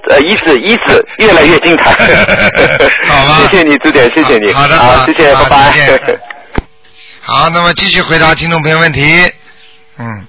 [0.10, 1.92] 呃一直一直越来越精彩。
[3.08, 4.52] 好吧 谢谢你朱点，谢谢你。
[4.54, 6.20] 好的，好，谢谢，好拜再见拜。
[7.22, 9.32] 好，那么继续回答听众朋友问题。
[9.98, 10.28] 嗯。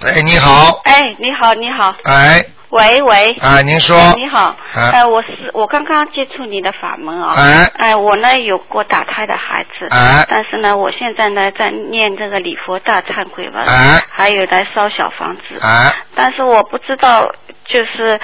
[0.00, 17.26] 哎，你好，哎，你好，你好，哎，喂喂，啊，您说，哎你好，哎呃，我是我刚刚接触你的法门啊，哎哎，我呢有过打胎的孩子，哎但是呢，我现在呢在念这个礼佛大忏悔文，哎还有在烧小房子，哎，但是我不知道，
[17.64, 18.20] 就是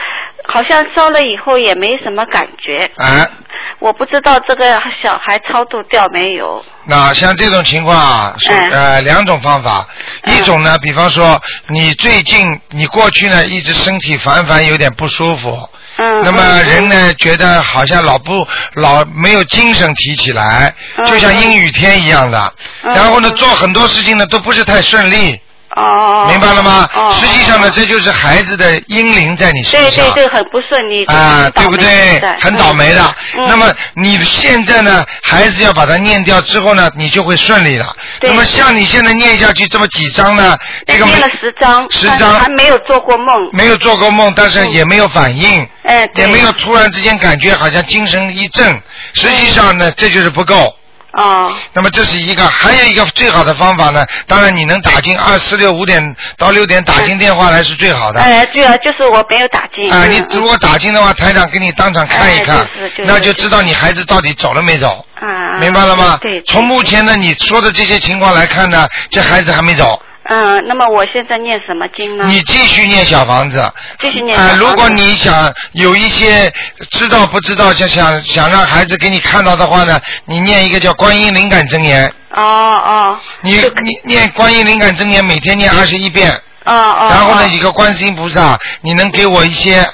[0.47, 3.29] 好像烧了以后也没什么感觉，啊，
[3.79, 8.71] 我不知道这个小孩超度掉没有，那像这种情况啊，是嗯。
[8.71, 9.87] 呃两种方法，
[10.27, 21.07] 一种呢，比方说你最近你过去呢一直身体反反有点不舒服，嗯，那么嗯人呢觉得好像老不老没有精神提起来，嗯。
[21.07, 22.95] 就像阴雨天一样的，嗯。
[22.95, 25.41] 然后呢嗯做很多事情呢都不是太顺利，
[25.77, 27.13] 哦，明白了吗哦？
[27.19, 30.05] 实际上呢哦这就是孩子的阴灵在你身上。
[30.13, 32.21] 对对对，很不顺利，啊，对不对？
[32.41, 33.01] 很倒霉的。
[33.37, 37.95] 嗯那么你现在呢，孩子要把它念掉之后呢，你就会顺利了。
[38.23, 40.57] 那么像你现在念下去这么几章呢，
[40.87, 43.49] 这个念了十张，但是十章还没有做过梦。
[43.53, 45.67] 没有做过梦，但是嗯也没有反应，
[46.15, 48.81] 也没有突然之间感觉好像精神一振。
[49.15, 50.75] 实际上呢，这就是不够。
[51.17, 58.21] 哦，那么这是一个，还有一个最好的方法呢，当然你能打进二四六五点到六点打进电话来是最好的。
[58.21, 59.93] 哎，对啊，就是我没有打进。
[59.93, 66.19] 啊，嗯你如果打进的话，台长给你当场看一看哎就是就是，那就知道你孩子到底走了没走，啊，明白了吗？
[66.21, 66.41] 对。
[66.41, 70.14] 对从目前呢你说的这些情况来看呢，这孩子还没走，嗯，
[70.67, 72.25] 那么我现在念什么经呢？
[72.27, 73.73] 你继续念小房子。
[74.01, 74.65] 继续念啊、小房子。
[74.65, 76.51] 如果你想有一些
[76.91, 86.33] 知道不知道，想想想让孩子给你看到的话呢，你念一个叫观音灵感真言，哦哦你你念观音灵感真言，每天念二十一遍，
[86.65, 87.09] 哦哦。
[87.11, 89.87] 然后呢，哦一个观世音菩萨，你能给我一些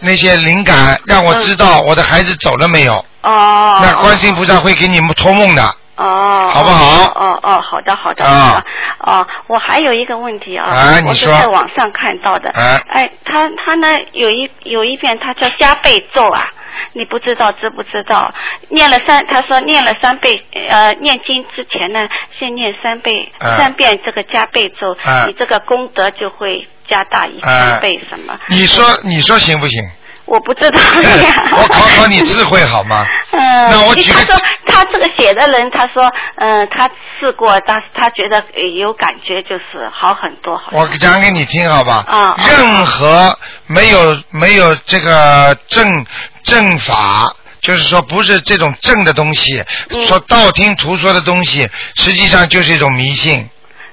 [0.00, 3.04] 那些灵感，让我知道我的孩子走了没有？
[3.22, 3.78] 哦。
[3.82, 5.74] 那观世音菩萨会给你们托梦的。
[5.98, 8.64] 哦，好不好哦哦，好的好的啊好的。
[9.00, 12.50] 哦，我还有一个问题啊，我是在网上看到的。
[12.50, 16.46] 啊哎，他他呢有一有一遍他叫加倍咒啊，
[16.92, 18.32] 你不知道知不知道？
[18.68, 22.08] 念了三，他说念了三倍，呃，念经之前呢，
[22.38, 27.40] 先念三倍、啊三遍这个加倍咒，啊你这个功德就会加大一
[27.80, 28.38] 倍什么？
[28.48, 29.82] 你说你说行不行？
[30.26, 31.48] 我不知道呀。
[31.52, 33.06] 我考考你智慧好吗？
[33.38, 40.72] 嗯，那我举个他说他这个写的人，他说，嗯、他试过，但是他觉得呃有感觉，就是好很多，好。
[40.72, 42.04] 我讲给你听好吧？
[42.08, 46.06] 啊任何没有没有这个正
[46.42, 47.32] 正法。
[47.60, 53.48] 就是说，不是这种正的东西，嗯说道听途说的东西，实际上就是一种迷信。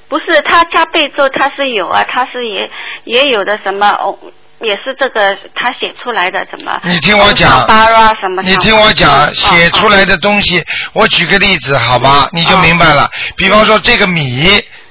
[0.07, 2.69] 不是他加倍咒，他是有啊，他是也
[3.05, 4.15] 也有的什么哦。
[4.61, 6.79] 也是这个他写出来的怎么？
[6.83, 8.41] 你听我讲巴拉什么？
[8.43, 10.63] 你听我讲，嗯写出来的东西，
[10.93, 13.09] 我举个例子好吧，你就明白了。
[13.35, 14.47] 比方说这个米，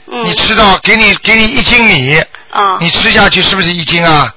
[0.07, 2.17] 嗯你吃到给你给你一斤米，
[2.51, 4.33] 啊，你吃下去是不是一斤啊？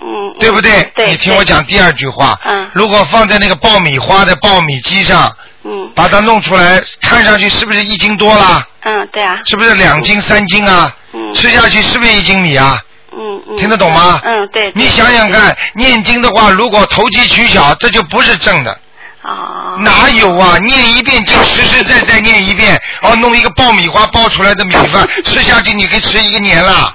[0.00, 0.82] 嗯，嗯对不对？
[0.96, 2.38] 对，你听我讲第二句话。
[2.44, 5.30] 嗯如果放在那个爆米花的爆米机上，
[5.64, 8.66] 嗯把它弄出来，看上去是不是一斤多啦？
[8.84, 10.90] 嗯，对啊，是不是两斤三斤啊？
[11.12, 12.80] 嗯吃下去是不是一斤米啊？
[13.16, 14.20] 嗯嗯，听得懂吗？
[14.24, 14.70] 嗯，对。
[14.70, 18.70] 对你想想看，念经的话，如果投机取巧，这就不是正的。
[19.22, 20.58] 啊，哪有啊？
[20.58, 26.92] 念一遍经，实实在在念一遍，哦，弄一个爆米花爆出来的米饭 吃下去，你可以吃一个年了。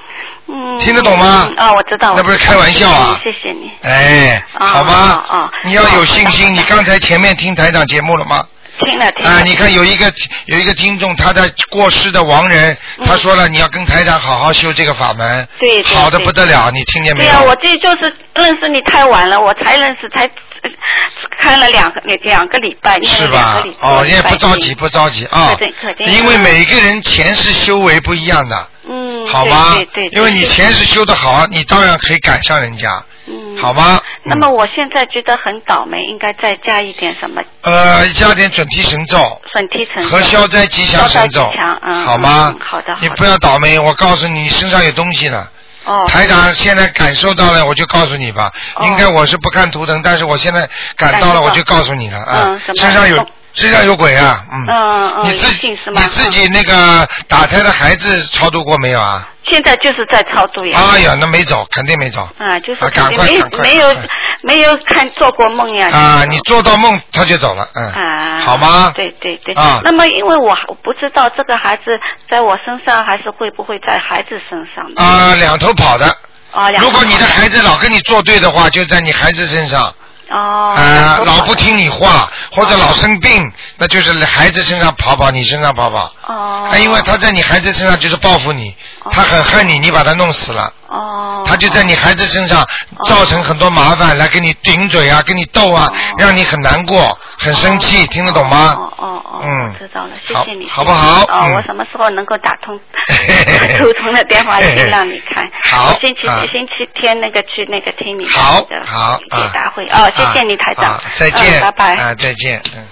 [0.50, 2.14] 嗯，听得懂吗嗯啊，我知道。
[2.16, 3.70] 那不是开玩笑啊谢谢你。
[3.82, 4.94] 哎，啊好吧？
[4.94, 6.54] 啊啊你要有信心。
[6.54, 8.44] 你刚才前面听台长节目了吗？
[8.80, 9.32] 听了听了。
[9.32, 10.12] 啊，你看有一个
[10.46, 17.32] 有一个听众，他的过世的亡人，他说了，你要跟台长好好修这个法门，对对好的不得了，你听见没有？
[17.32, 20.30] 对啊，我这就是认识你太晚了，我才认识才
[21.40, 23.64] 看了两个两个礼拜，是吧。
[23.82, 25.56] 哦，也不着急，不着急啊
[26.00, 30.10] 因为每个人前世修为不一样的，嗯，好吗对对？
[30.10, 32.90] 对，因为你前世修的好，你当然可以赶上人家，
[33.28, 34.00] 嗯好吗？
[34.24, 39.18] 那么我现在觉得很倒霉，应该再加一点什么呃，加点准提神咒
[39.54, 41.50] 准提神咒和消灾吉祥神咒
[41.82, 42.60] 嗯，好吗嗯？
[42.60, 45.48] 好的，你不要倒霉，我告诉，你身上有东西呢。
[45.88, 48.52] 哦，台长现在感受到了，我就告诉你吧。
[48.76, 52.76] 哦应该我是不看图腾，但是我现在感到了，我就告诉你了啊嗯。
[52.76, 54.66] 身上有动身上有鬼啊，嗯。
[54.70, 56.02] 嗯嗯，你自己是吗？
[56.02, 59.22] 你自己那个打胎的孩子超度过没有啊？
[59.26, 60.78] 嗯现在就是在超度呀。
[60.92, 62.28] 哎呀，那没走，肯定没走。
[62.38, 63.96] 啊，就是啊赶肯定没快赶快没有
[64.44, 65.88] 没有看做过梦呀。
[65.90, 67.86] 啊，你做到梦他就走了，嗯。
[67.94, 69.56] 啊，好吗对对对。
[69.56, 71.84] 啊那么，因为我我不知道这个孩子
[72.30, 74.86] 在我身上，还是会不会在孩子身上？
[74.98, 76.06] 啊，两头跑的。
[76.52, 79.96] 啊，两如果你的孩子老跟你作对的话，就在你孩子身上。
[80.30, 86.12] 哦，啊老不听你话，或者老生病，那就是孩子身上跑跑，你身上跑跑。
[86.28, 86.70] 哦。
[86.72, 88.76] 啊，因为他在你孩子身上就是报复你，
[89.12, 91.44] 他很恨你，你把他弄死了，哦。
[91.48, 92.66] 他就在你孩子身上
[93.06, 98.76] 造成很多麻烦，来跟你顶嘴啊，跟你斗啊，让你很难过，很生气，听得懂吗？
[98.78, 99.74] 哦哦哦，嗯。
[99.80, 101.54] 知道了，谢谢你，好不好谢谢哦，嗯。
[101.54, 102.78] 我什么时候能够打通
[103.80, 105.50] 图通的电话去让你看？
[105.64, 106.42] 好星期啊。
[106.52, 109.86] 星期天那个去那个听你的好那个好解啊答会。
[109.86, 110.92] 哦，谢谢你台长。
[110.94, 111.96] 啊，再见，嗯拜拜。
[111.96, 112.86] 啊，再见，嗯。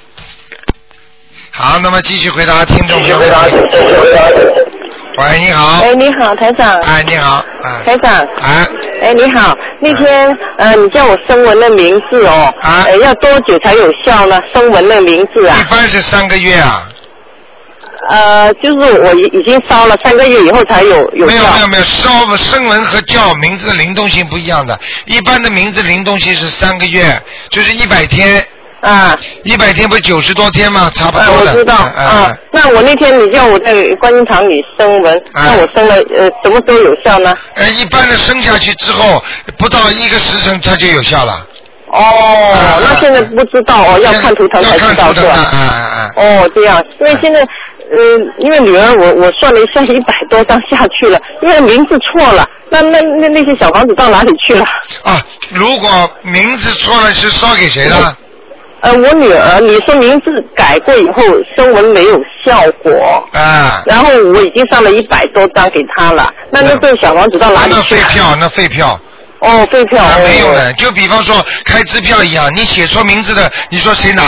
[1.52, 3.20] 好，那么继续回答听众朋友。
[5.18, 5.80] 喂，你好。
[5.82, 6.74] 哎，你好，台长。
[6.82, 8.14] 哎，你好，啊，台长。
[8.14, 8.68] 啊，
[9.02, 14.42] 哎，你好，那天呃，你叫我声纹的名字哦，啊呃，要多久才有效呢？
[14.54, 16.90] 声纹的名字啊一，般是三个月啊，
[18.10, 21.34] 呃，就是我已已经烧了三个月以后才有有效。
[21.34, 27.18] 没有没有没有，烧声纹和叫名字的灵动性不一样的，一般的名字灵动性是三个月，
[27.50, 28.46] 就是一百天，
[28.86, 30.92] 啊，一百天不是九十多天吗？
[30.94, 31.52] 差不呃，多的。
[31.52, 32.38] 我知道嗯啊。
[32.52, 37.34] 那我那天你叫我在观音堂里声纹，啊那我生了呃什么时候有效呢？
[37.56, 39.24] 呃，一般的生下去之后，
[39.58, 41.46] 不到一个时辰它就有效了。
[41.88, 45.34] 哦，啊那现在不知道哦，要看图腾才知道是吧？
[45.34, 45.62] 啊啊
[45.98, 46.12] 啊！
[46.18, 54.64] 哦，这样，因为现在，呃，因为女儿我我算了一下，一百多张下去了，因为名字错了，那那那那些小房子到哪里去了？
[55.04, 55.20] 啊，
[55.50, 55.90] 如果
[56.22, 57.96] 名字错了，是烧给谁的？
[58.86, 61.24] 呃，我女儿，你说名字改过以后，
[61.58, 68.02] 声纹没有效果，啊，然后我已经上了一百多张给她了，那那这小王子到哪里那去了？
[68.02, 69.00] 废票，那废票，
[69.40, 70.72] 哦，废票，没有的。
[70.74, 74.24] 就比方说开支票一样，你写错名字的，你说谁拿？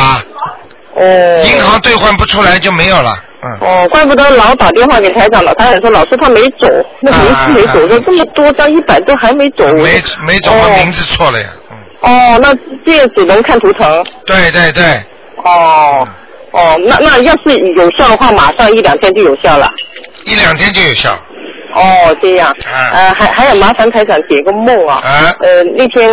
[0.96, 1.44] 哦。
[1.46, 3.16] 银行兑换不出来就没有了。
[3.44, 3.52] 嗯。
[3.62, 6.68] 哦，怪不得老打电话给台长了，台长说老师他没走，
[7.02, 9.68] 那名字没走，说这么多张一百多还没走。
[9.68, 11.48] 啊没没走，哦名字错了呀。
[12.02, 12.36] 嗯。
[12.36, 12.54] 哦，那
[12.86, 14.04] 这样只能看图腾。
[14.26, 14.84] 对对对，
[15.44, 16.08] 哦，
[16.52, 19.70] 哦，那那要是有效的话，马上一两天就有效了。
[20.26, 21.12] 一两天就有效。
[21.76, 22.48] 哦，这样。
[22.66, 24.96] 啊呃，还还有麻烦台长解个梦啊。
[25.04, 26.10] 啊呃，那天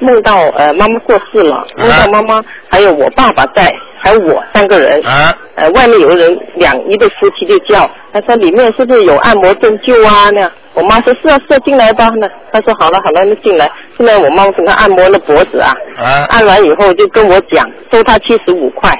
[0.00, 5.04] 梦到呃妈妈过世了，梦到妈妈还有我爸爸在，还有我三个人。
[5.06, 5.34] 啊。
[5.56, 10.28] 呃，外面有个人两一对夫妻就叫，他说里面是不是有按摩针灸啊？
[10.30, 12.08] 那样，我妈说是啊是啊，进来吧。
[12.20, 13.70] 那他说好了好了，那进来。
[13.96, 18.90] 进来我妈妈给他按摩了脖子啊，啊按完以后就跟我讲收他七十五块，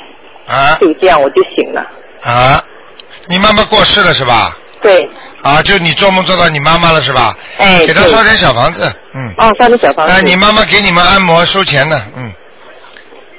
[0.49, 1.81] 啊就这样我就醒了。
[2.25, 2.63] 啊！
[3.29, 4.57] 你妈妈过世了是吧？
[4.87, 5.09] 对，
[5.43, 7.37] 啊，就你做梦做到你妈妈了是吧？
[7.59, 9.35] 哎给她烧点小房子，嗯。
[9.39, 10.13] 哦，烧点小房子。
[10.13, 12.33] 啊，你妈妈给你们按摩收钱的，嗯，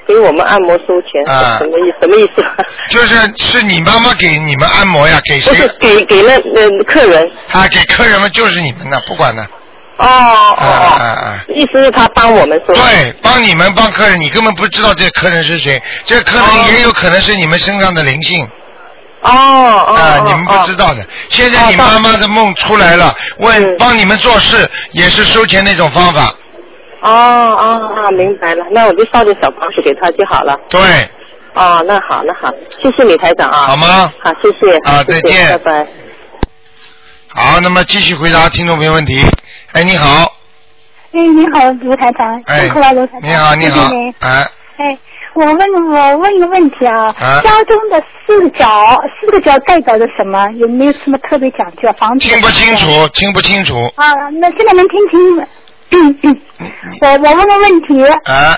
[0.07, 2.43] 给我们按摩收钱，啊什么意什么意思？
[2.89, 5.67] 就是是你妈妈给你们按摩呀，给谁不是？
[5.79, 7.31] 给给那那客人。
[7.51, 9.41] 啊，给客人们就是你们的，不管的。
[9.99, 11.43] 哦哦啊啊哦，啊！
[11.55, 12.73] 意思是他帮我们收。
[12.75, 18.47] 对，帮你们帮客人，你根本不知道这客人是谁，这客人也有可能是你们身上的灵性
[19.21, 19.93] 哦哦。
[19.95, 20.75] 啊，哦你们不知。
[20.75, 21.06] 道的。
[21.30, 26.34] 现在你哦妈妈的梦出来了，问嗯帮你们做事也是收钱的一种方法，
[27.01, 30.56] 哦哦哦，明白了，那我就烧点小房子给他就好了。
[30.69, 30.80] 对，
[31.56, 33.67] 哦，那好，那好，谢谢李台长啊。
[33.67, 34.12] 好吗？
[34.23, 34.77] 好，谢谢。
[34.89, 35.88] 啊再见拜拜。
[37.30, 39.23] 好，那么继续回答听众朋友问题。
[39.73, 40.32] 哎，你好，
[41.13, 43.30] 哎，你好，卢台长，哎辛苦了，卢台长。
[43.30, 44.97] 你好，你好谢谢您，哎，哎，
[45.38, 47.41] 我问我问一个问题啊，啊。
[47.41, 48.65] 家中的四个角，
[49.21, 50.50] 四个角代表着什么？
[50.56, 51.91] 有没有什么特别讲究？
[51.93, 54.08] 房子听不清楚，听不清楚，啊，
[54.41, 55.38] 那现在能听清？
[55.38, 55.47] 了。
[55.91, 56.38] 嗯嗯，
[57.02, 58.58] 我我问个问题，啊，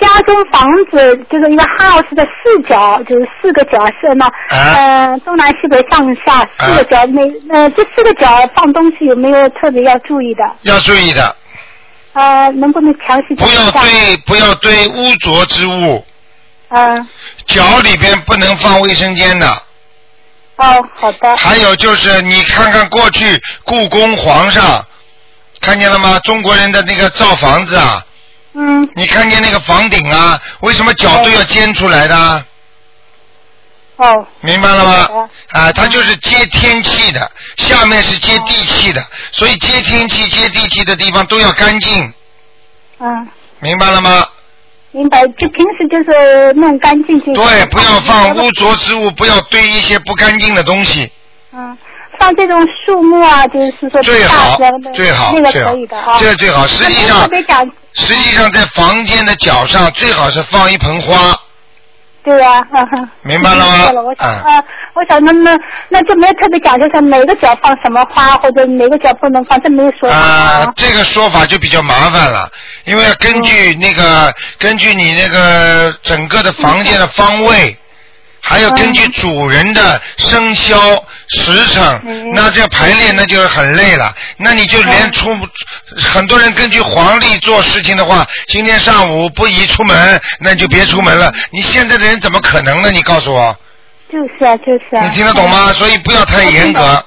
[0.00, 4.74] 家中房子就是一个 house 的四角，就是四个角是呢，啊。
[4.76, 10.42] 呃，东南西北上下四个角，每呃这四个角放东西有没有特别要注意的？
[10.62, 11.34] 要注意的，
[12.14, 13.70] 呃，能不能详细讲不要？
[13.70, 16.04] 堆不要堆污浊之物，
[16.68, 17.08] 嗯，
[17.46, 19.46] 脚里边不能放卫生间的。
[20.56, 21.36] 哦，好的。
[21.36, 24.84] 还有就是，你看看过去故宫皇上，
[25.60, 26.18] 看见了吗？
[26.20, 28.00] 中国人的那个造房子啊，
[28.54, 32.44] 嗯，你看见那个房顶啊，为什么脚都要尖出来的？
[33.96, 35.28] 哦，明白了吗？
[35.52, 42.12] 啊，它就是接天气的，下面是接地气的，所以接天气、接地气的地方都要干净，
[42.98, 43.28] 嗯，
[43.60, 44.26] 明白了吗？
[44.90, 45.26] 明白。
[45.26, 47.32] 就平时就是弄干净就。
[47.34, 51.10] 对，不要放污浊之物，不要堆一些不干净的东西。
[51.52, 51.76] 嗯，
[52.18, 54.56] 放这种树木啊，就是说最好
[54.92, 56.16] 最好那个可以的啊。
[56.18, 57.28] 这个最好实际上
[57.92, 61.36] 实际上，在房间的角上最好是放一盆花，
[62.24, 62.66] 对呀。
[63.22, 63.92] 明白了吗？
[63.92, 64.40] 了，我想嗯。
[64.40, 64.64] 啊，
[64.94, 65.56] 我想那那
[65.88, 72.48] 那就没有特别讲究，说哪个角放什么花，或者哪个角不能放，这没有说法啊，这个说法就比较麻烦了，
[72.84, 77.76] 因为要根据那个、根据你那个整个的房间的方位，
[78.40, 80.76] 还有根据主人的生肖
[81.28, 84.14] 时辰，那这排练那就是很累了。
[84.36, 85.30] 那你就连出、
[85.96, 91.32] 很多人根据黄历做事情的话，今天上午不宜出门，那你就别出门了。
[91.50, 92.90] 你现在的人怎么可能呢？
[92.90, 93.56] 你告诉我，
[94.12, 95.04] 就是啊，就是啊。
[95.04, 95.72] 你听得懂吗？
[95.72, 97.04] 所以不要太严格。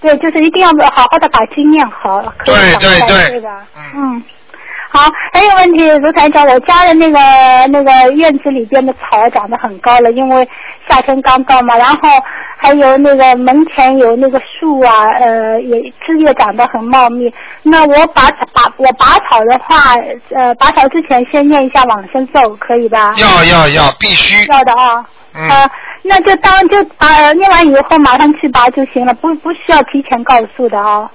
[0.00, 2.22] 对，就是一定要好好的把经念好。
[2.44, 3.42] 对对对
[3.94, 4.22] 嗯。
[4.90, 5.00] 好，
[5.32, 7.18] 还有问题，卢台长，我家的那个
[7.70, 10.48] 那个院子里边的草长得很高了，因为
[10.88, 12.08] 夏天刚到嘛，然后
[12.56, 17.30] 还有那个门前有那个树啊，呃，也枝叶长得很茂密。
[17.62, 19.94] 那我拔拔我拔草的话，
[20.34, 23.12] 呃，拔草之前先念一下往生咒，可以吧？
[23.18, 24.50] 要要要，必须。
[24.50, 25.04] 要的啊。
[25.34, 25.70] 嗯呃，
[26.02, 31.08] 那就当就啊、念完以后马上去拔就行了，不不需要提前告诉的啊。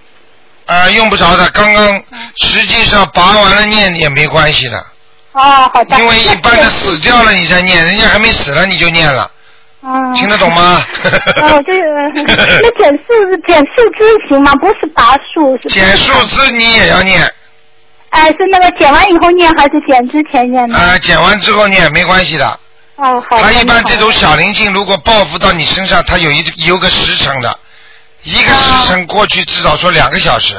[0.66, 2.02] 呃，用不着的，刚刚
[2.38, 4.78] 实际上拔完了念也没关系的，
[5.34, 5.98] 哦，好的。
[6.00, 9.30] 因为一般的死掉了你才念， 人家还没死了你就念了，
[9.84, 10.14] 嗯。
[10.14, 10.82] 听得懂吗？
[11.42, 11.86] 哦，这个
[12.62, 14.54] 那减数减树枝行吗？
[14.62, 17.22] 不是拔树，是剪树枝你也要念，
[18.10, 20.78] 哎，是那个剪完以后念还是剪之前念呢？
[20.78, 22.60] 啊，剪完之后念没关系的。
[22.96, 23.44] 哦，好的。
[23.44, 27.60] 他一般这种小灵性如果报复到你身上，他有一有个时辰的，
[28.24, 30.56] 一个时辰过去至少说两个小时，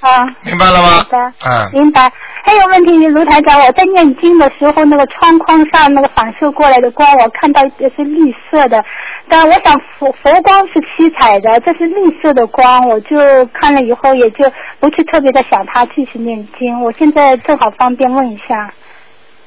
[0.00, 0.08] 啊。
[0.42, 1.32] 明白了吗好的。
[1.46, 2.12] 嗯明白。
[2.44, 8.84] 还有问题，卢台长，我在念经的时候，那个窗框上那个反射过来的光，我看到也是绿色的，
[9.28, 13.16] 但我想佛佛光是七彩的，这是绿色的光，我就
[13.54, 16.82] 看了以后也就不去特别的想它，继续念经。
[16.82, 18.72] 我现在正好方便问一下。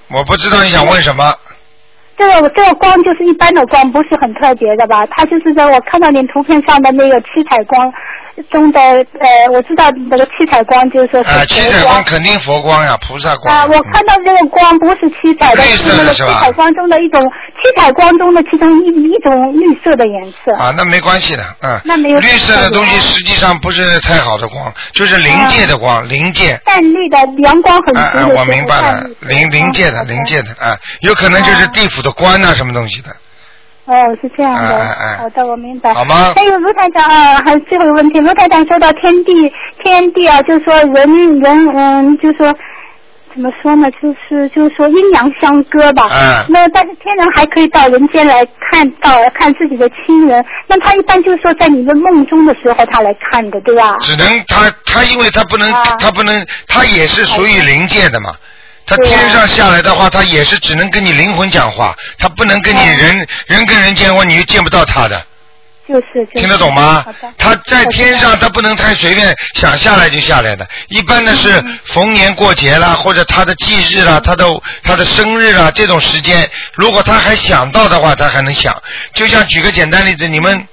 [0.08, 1.34] 我不知道你想问什么。
[2.18, 5.06] 这个这个光就是一般的光，不是很特别的吧？
[5.08, 7.94] 它就是在我看到您图片上的那个七彩光
[8.52, 13.56] 中的，呃，我知道那个七彩光就是说是啊，七彩光肯定佛光呀，菩萨光。
[13.56, 20.54] 啊，我看到这个光不是七彩的，是那个七彩光中的一种，七彩光中的其中一一种绿色的颜色。
[20.62, 21.80] 啊，那没关系的，嗯。
[21.86, 26.60] 那没有绿色的东西实际上不是太好的光，就是灵界的光，灵界。
[26.66, 33.16] 淡绿的阳光很足啊我明白了灵灵界的灵界的啊，有可能就是地府的官呐、什么东西的。
[33.86, 34.78] 哦，是这样的。
[34.78, 35.94] 哎哎哎好的，我明白。
[35.94, 42.56] 好吗还有卢台长啊，还有最后一个问题，卢台长说到天地，天地啊，就是说人人嗯，就是说。
[43.36, 43.92] 怎么说呢？
[44.02, 46.08] 就是就是说阴阳相隔吧。
[46.10, 53.98] 嗯那但是天人还可以到人间来看到看自己的亲人，那他一般就是说在你的梦中的时候他来看的，对吧？
[54.00, 58.30] 只能他他因为他不能、啊他不能他也是属于灵界的嘛。
[58.86, 65.26] 他天上下来的话，他也是只能跟你灵魂讲话，他不能跟你人、人跟人见话，你又见不到他的，
[65.88, 66.40] 就是就是。
[66.40, 67.04] 听得懂吗？
[67.38, 70.68] 他在天上，他不能太随便想下来就下来的。
[70.90, 74.46] 一般的是嗯逢年过节啦，或者他的忌日啦，他的
[74.84, 78.76] 他的生日啦，这种时间，如果他还想到的话，他还能想。
[79.14, 80.68] 就像举个简单例子，你们。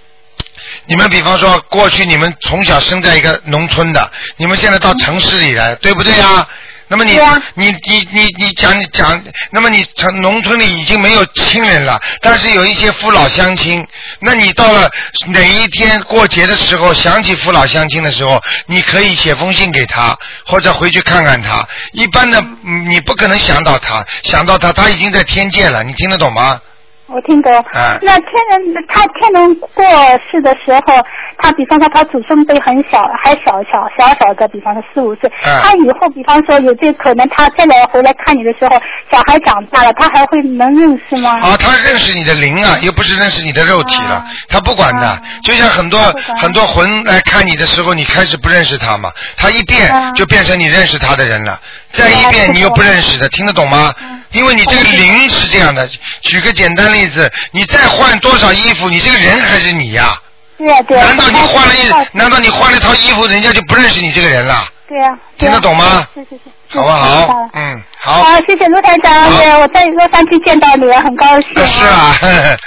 [0.86, 6.48] 你们比方说，过去你们从小生在一个农村的，你们现在到城市里来，对不对啊？
[6.92, 9.18] 那么你、啊你你你你讲你讲，
[9.50, 13.82] 那么你城农村里已经没有亲人了，但是有一些父老乡亲，
[14.20, 14.90] 那你到了
[15.28, 20.14] 哪一天过节的时候想起父老乡亲的时候，你可以写封信给他，
[20.44, 21.66] 或者回去看看他。
[21.92, 26.60] 一般的，嗯你不可能想到他，想到他，他已经在天界了，你听得懂吗？
[27.06, 27.52] 我听懂。
[27.52, 29.84] 啊那天人他天人过
[30.30, 31.04] 世的时候，
[31.38, 35.28] 他比方说他祖孙辈很小，还小小小小的，比方说四五岁。
[35.44, 38.70] 啊他以后比方说有这可能，他再来回来看你的时候，
[39.10, 41.30] 小孩长大了，他还会能认识吗？
[41.42, 45.20] 啊，他认识你的灵啊，又不是认识你的肉体了，他不管的。
[45.42, 45.98] 就像很多
[46.36, 53.92] 很多魂来看你的时候，你开始不认识他嘛，他一变就变成你认识他的人了，再一变你又不认识的，听得懂吗？
[54.32, 55.86] 因为你这个灵是这样的。
[56.22, 60.16] 举个简单例子，你再换多少衣服，你这个人还是你呀、
[60.58, 61.04] 对呀对呀。
[61.06, 64.68] 难道你换了一，难道你换了一套衣服，人家就不认识你这个人了？
[64.88, 65.16] 对呀。
[65.38, 66.06] 听得懂吗？
[66.14, 66.50] 是是是。
[66.74, 67.50] 好不好？
[67.52, 68.22] 嗯，好。
[68.24, 71.54] 好，谢谢卢台长，对我在洛杉矶见到你，很高兴。
[71.66, 72.16] 是啊，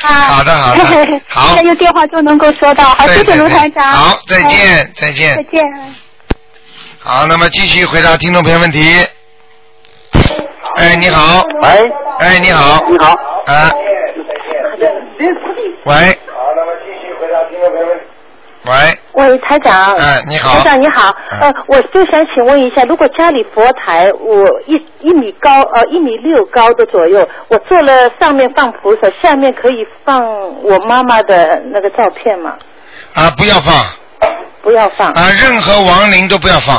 [0.03, 0.85] 好的好的，
[1.27, 1.57] 好 现。
[1.57, 3.83] 在用电话就能够说到，好，谢谢对对对卢台长。
[3.83, 5.43] 好，再见再见再。
[5.43, 5.61] 见。
[6.99, 9.05] 好，那么继续回答听众朋友问题。
[10.77, 11.43] 哎，你好。
[11.63, 11.69] 喂。
[12.19, 12.79] 哎，你好。
[12.89, 13.11] 你好。
[13.47, 13.71] 啊。
[15.85, 15.93] 喂。
[16.27, 17.99] 好，那么继续回答听众朋友问
[18.65, 18.71] 喂。
[19.13, 19.95] 喂，台长。
[19.95, 30.25] 哎你好台长你好，嗯呃，我就想请问一下，如果家里佛台我一一米高，呃，一米六高的左右，我做了上面放菩萨，下面可以放
[30.63, 32.57] 我妈妈的那个照片吗？
[33.13, 33.73] 啊，不要放
[34.63, 35.11] 不要放。
[35.11, 36.75] 啊，任何亡灵都不要放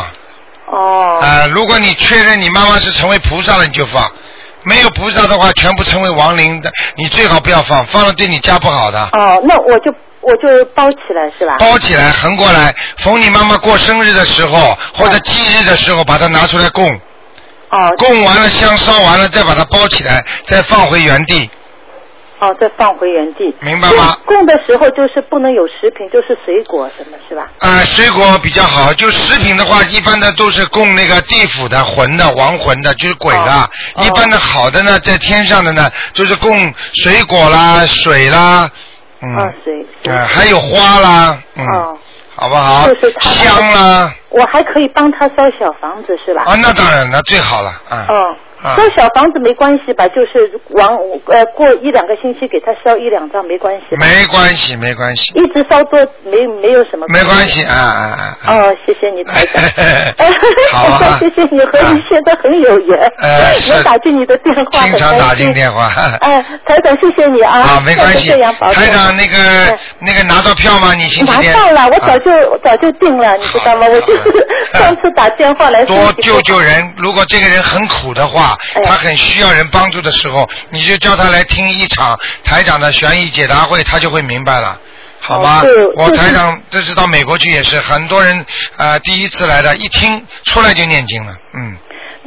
[0.67, 1.19] 哦。
[1.23, 1.47] 啊。
[1.55, 4.03] 如果你确认你妈妈是成为菩萨了，你就放；
[4.67, 9.01] 没有菩萨的话，全部成为亡灵的，你最好不要放，放了对你家不好的。
[9.13, 11.55] 哦，那我就我就包起来是吧？
[11.59, 16.93] 包起来，横过来，逢你妈妈过生日的时候或者忌日的时候，把它拿出来供。
[17.71, 17.79] 哦。
[17.99, 21.49] 供完了，香烧完了，再把它包起来，再放回原地。
[22.47, 23.55] 哦，再放回原地。
[23.61, 24.17] 明白吗？
[24.25, 27.49] 供的时候就是不能有食品，就是水果什么是吧？
[27.61, 28.93] 啊、水果比较好。
[28.95, 33.53] 就食品的话，一般的都是供那个地府的魂的、亡魂的，就是鬼的。
[33.53, 33.69] 哦
[34.05, 38.71] 一般的好的呢，在天上的呢，就是供水果啦、水啦，
[39.21, 39.87] 嗯，啊，水。
[40.05, 41.99] 呃，还有花啦，嗯，哦。
[42.39, 42.87] 好不好？
[42.87, 46.43] 就是他香啦，我还可以帮他烧小房子是吧？
[46.45, 48.05] 啊，那当然那，最好了，啊。
[48.11, 50.09] 哦，啊烧小房子没关系吧？
[50.09, 50.97] 就是往
[51.27, 53.97] 呃过一两个星期给他烧一两张没关系？
[53.97, 58.55] 没关系，没关系，一直烧多没没有什么没关系，啊啊啊！
[58.55, 59.63] 哦，谢谢你台长。
[60.73, 62.99] 好啊 谢谢你和你现在很有缘，
[63.69, 65.87] 能打进你的电话，很经常打进电话。
[66.21, 67.59] 哎，台长，谢谢你啊！
[67.59, 70.95] 啊，没关系台长，那个那个拿到票吗？
[70.95, 73.87] 你星期天拿到了，我早啊就、早就定了，你知道吗？
[73.87, 76.93] 我就是 上次打电话来说多救救人。
[76.97, 84.81] 如果这个人很苦的话，哎他很需要人帮助的时候，你就叫他来听一场台长的悬疑解答会，他就会明白了。
[85.19, 85.63] 好吗？
[85.97, 88.45] 我台长这次到美国去也是，很多人
[88.77, 91.77] 呃第一次来的，一听出来就念经了，嗯。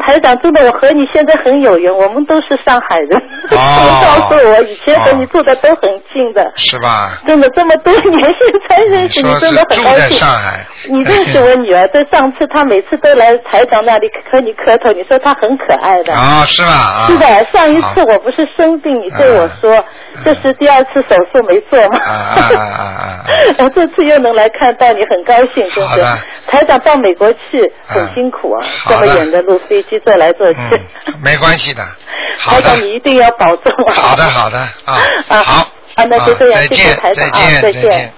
[0.10, 3.16] 台长，真的，我和你现在很有缘，我们都是上海人。
[3.52, 5.82] 哦 告诉我，以前和你住的都很
[6.12, 7.22] 近的，是吧？
[7.28, 10.18] 真的这么多年现在认识你，真的很高兴。
[10.18, 16.12] 上海，你认识我女儿，在上次她每次都来台长那里和你磕头，你说她很可爱的。
[16.16, 16.70] 啊，是吧？
[16.72, 19.86] 啊，是的，上一次我不是生病，你对我说，
[20.26, 22.00] 这是第二次手术没做嘛。
[22.00, 22.12] 啊
[22.58, 23.26] 啊啊！
[23.60, 26.18] 我这次又能来看到你，很高兴，真的。
[26.48, 30.60] 台长到美国去很辛苦啊，这么远的路，飞机坐来做去。
[31.08, 31.86] 嗯，没关系的。
[32.38, 33.94] 好的台长，，你一定要保重啊！
[33.94, 38.14] 好的，好的啊，啊好，啊，那就这样，再谢谢见，台长啊，再见，再再见。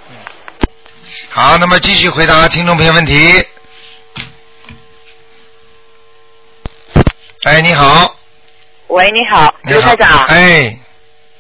[1.30, 3.44] 好，那么继续回答听众朋友问题。
[7.46, 8.16] 哎，你好，
[8.90, 10.24] 喂，你好，刘台长。
[10.26, 10.78] 哎，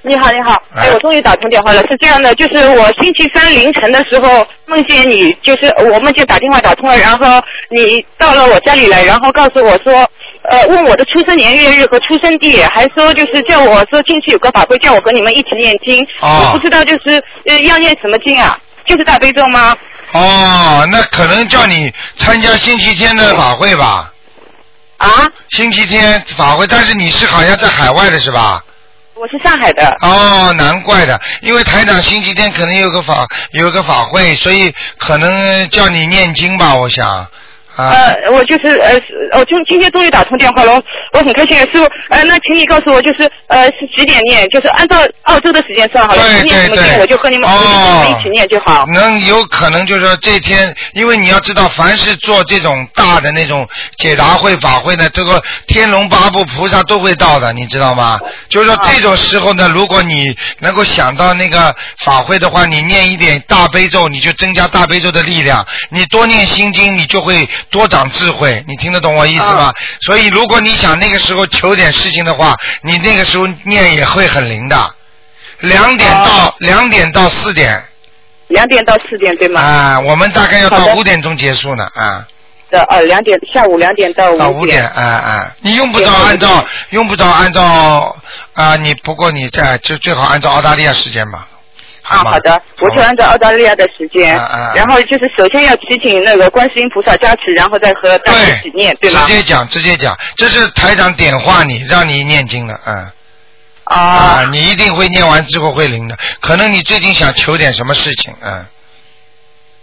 [0.01, 1.81] 你好，你好，哎哎，我终于打通电话了。
[1.83, 7.39] 是这样的，就是我星期三凌晨的时候梦见你，就是我梦见打电话打通了，然后
[7.69, 10.09] 你到了我家里来，然后告诉我说，
[10.49, 16.03] 呃，问我的出生年月日和出生地，还说就是叫我说进去有个法会，叫我和你们一起念经。
[16.19, 18.57] 哦我不知道就是呃要念什么经啊？
[18.87, 19.75] 就是大悲咒吗？
[20.13, 24.11] 哦，那可能叫你参加星期天的法会吧？
[24.97, 25.29] 啊？
[25.51, 28.63] 星期天法会，但是你是好像在海外的是吧？
[29.13, 29.95] 我是上海的。
[30.01, 37.27] 哦，难怪的，因为台长星期天可能有个法有个法会，所以可能叫你念经吧，我想。
[37.75, 37.89] 啊，
[38.23, 41.57] 呃，我就是呃，是我就今天终于打通电话了，我我很开心。
[41.61, 44.47] 师傅，呃，那请你告诉我，就是呃是几点念？
[44.49, 48.85] 就是按照澳洲的时间算好了，对念什么对对经我就和你们、哦我就跟你们一起念就好。
[48.93, 53.67] 能有可能就是说这天，因为你要知道，凡是做这种大的那种
[53.97, 58.19] 解答会、法会呢，这个天龙八部菩萨都会到的，你知道吗？
[58.49, 68.63] 就是说这种时候呢，如果你能够想到那个法会的话，你念一点大悲咒，你就增加大悲咒的力量；你多念心经，你就会多长智慧。
[68.67, 69.73] 你听得懂我意思吗？
[70.01, 74.95] 所以如果你想那个时候求点事情的话，你那个时候念也会很灵的。
[75.59, 77.83] 两点到两点到四点
[78.47, 79.61] 两点到四点对吗？
[79.61, 82.25] 啊，我们大概要到五点钟结束呢啊。
[82.71, 88.15] 的呃，两点下午两点到到五五点，啊啊，你用不着按照用不着按照
[88.53, 91.47] 啊，你不过你在就最好按照澳大利亚时间吧，
[92.03, 94.35] 啊，好的，我就按照澳大利亚的时间，
[94.75, 99.33] 然后就是首先要祈请那个观世音菩萨加持，然后再和大家一起念，对吗直？
[99.33, 103.11] 接讲直接讲，这是台长点化你，让你念经的，嗯。
[103.83, 108.65] 啊啊，你一定会念完之后会灵的，可能你最近想求点什么事情，嗯。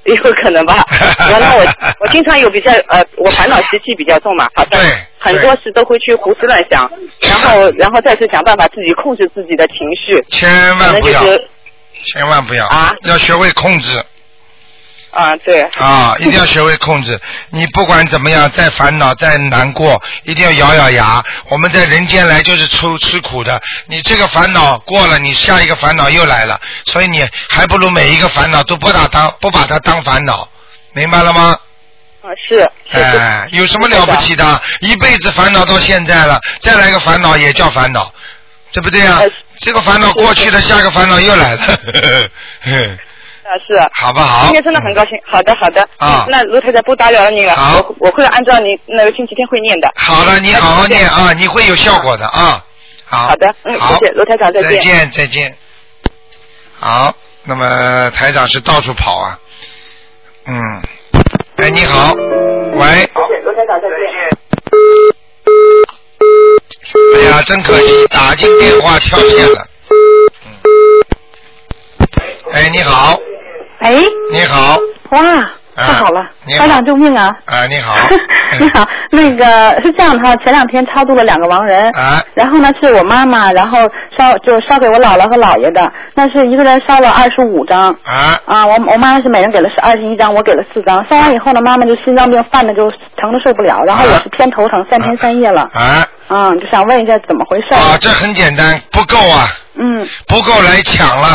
[0.05, 0.87] 有可能吧。
[1.29, 1.67] 原来，我
[2.01, 4.81] 我经常有比较呃，我烦恼习气比较重嘛，好像
[5.19, 6.91] 很多事都会去胡思乱想，
[7.21, 10.25] 然后然后再去想办法自己控制自己的情绪。
[10.31, 10.49] 千
[10.79, 11.49] 万不要，能就是
[12.05, 14.05] 千万不要，啊要学会控制。
[15.11, 15.63] 啊，对。
[15.81, 17.19] 啊，一定要学会控制。
[17.51, 21.25] 你不管怎么样，再烦恼、再难过，一定要咬咬牙。
[21.49, 23.61] 我们在人间来就是吃吃苦的。
[23.87, 30.47] 你这个烦恼过了，你下一个烦恼又来了，所以你还不如每一个烦恼都不打当不把它当烦恼，
[30.93, 31.59] 明白了吗？
[32.23, 32.71] 啊，是。
[32.93, 34.63] 哎，有什么了不起的？
[34.81, 38.13] 一辈子烦恼到现在了，再来个烦恼也叫烦恼，
[38.73, 39.23] 对不对啊？
[39.61, 41.61] 这个烦恼过去了，下个烦恼又来了。
[43.49, 43.81] 啊，是。
[43.95, 45.19] 好不好今天真的很高兴。
[45.25, 45.83] 好的，好的。
[45.97, 47.55] 啊那卢台长不打扰了你了。
[47.57, 49.91] 好我我会按照你那个星期天会念的。
[49.97, 52.63] 好了，你好好念啊，你会有效果的啊。
[53.07, 53.29] 好。
[53.29, 55.57] 好的，嗯，谢谢卢台长，再再见，再见。
[56.79, 57.15] 好，
[57.45, 59.39] 那么台长是到处跑啊。
[60.47, 60.83] 嗯。
[61.57, 63.11] 哎，你好，喂。
[63.45, 64.39] 卢台长再见。
[67.17, 69.67] 哎呀，真可惜，打进电话跳线了。
[69.91, 69.95] 嗯。
[72.53, 73.19] 哎，你好，
[73.81, 73.95] 哎，
[74.33, 74.79] 你好，
[75.11, 76.65] 哇，太好了，你好。
[76.65, 77.29] 台长救命啊！
[77.47, 77.95] 啊，你好，
[78.59, 83.79] 你好，那个是这样的哈，前两天超度了两个亡人，啊，然后呢是我妈妈，然后
[84.17, 85.81] 烧就烧给我姥姥和姥爷的，
[86.15, 97.75] 那是一个人烧了二十五张，啊，啊，我我妈妈是每人给了是二十一张，我给了四张，烧完以后呢，妈妈就心脏病犯的就疼的受不了，然后我是偏头疼，三天三夜了，啊，嗯，就想问一下怎么回事？
[97.75, 99.47] 啊，这很简单，不够啊，
[99.79, 101.29] 嗯，不够来抢了。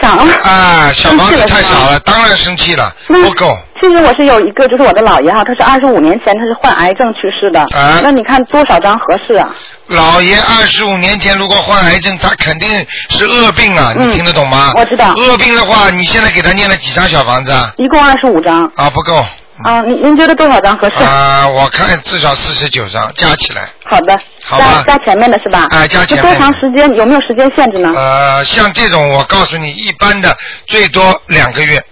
[0.00, 3.56] 抢了啊，小房子太少了，当然生气了，不够。
[3.80, 9.50] 其实我是有一个，就是我的姥爷哈，他是二十五年前他是患癌症去世的，啊那你看多少张合适啊？
[9.88, 12.68] 姥爷二十五年前如果患癌症，他肯定
[13.10, 14.72] 是恶病啊，嗯你听得懂吗？
[14.76, 17.72] 我知道恶病的话，你现在给他念了几张小房子啊？
[17.76, 19.24] 一共二十五张啊，不够。
[19.62, 20.96] 啊，您您觉得多少张合适？
[21.04, 23.68] 啊，我看至少四十九张加起来。
[23.84, 25.64] 好的，好吧加加前面的是吧？
[25.70, 26.92] 啊加前面多长时间？
[26.96, 27.92] 有没有时间限制呢？
[27.94, 30.36] 呃，像这种我告诉你，一般的
[30.66, 31.82] 最多两个月。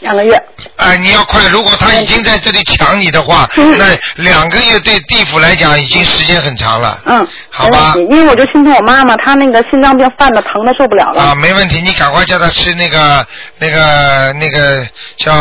[0.00, 0.42] 两个月。
[0.76, 1.46] 哎、你要快！
[1.48, 7.00] 如果他已经在这里抢你的话，嗯那两个月对地府来讲已经时间很长了。
[7.06, 11.22] 嗯，好吧因为我就心疼我妈妈，她那个心脏病犯的疼的受不了了。
[11.22, 13.26] 啊，没问题，你赶快叫她吃那个、
[13.58, 14.86] 那个、那个
[15.16, 15.32] 叫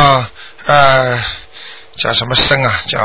[0.68, 1.20] 呃
[1.98, 2.82] 叫什么生啊？
[2.88, 3.00] 叫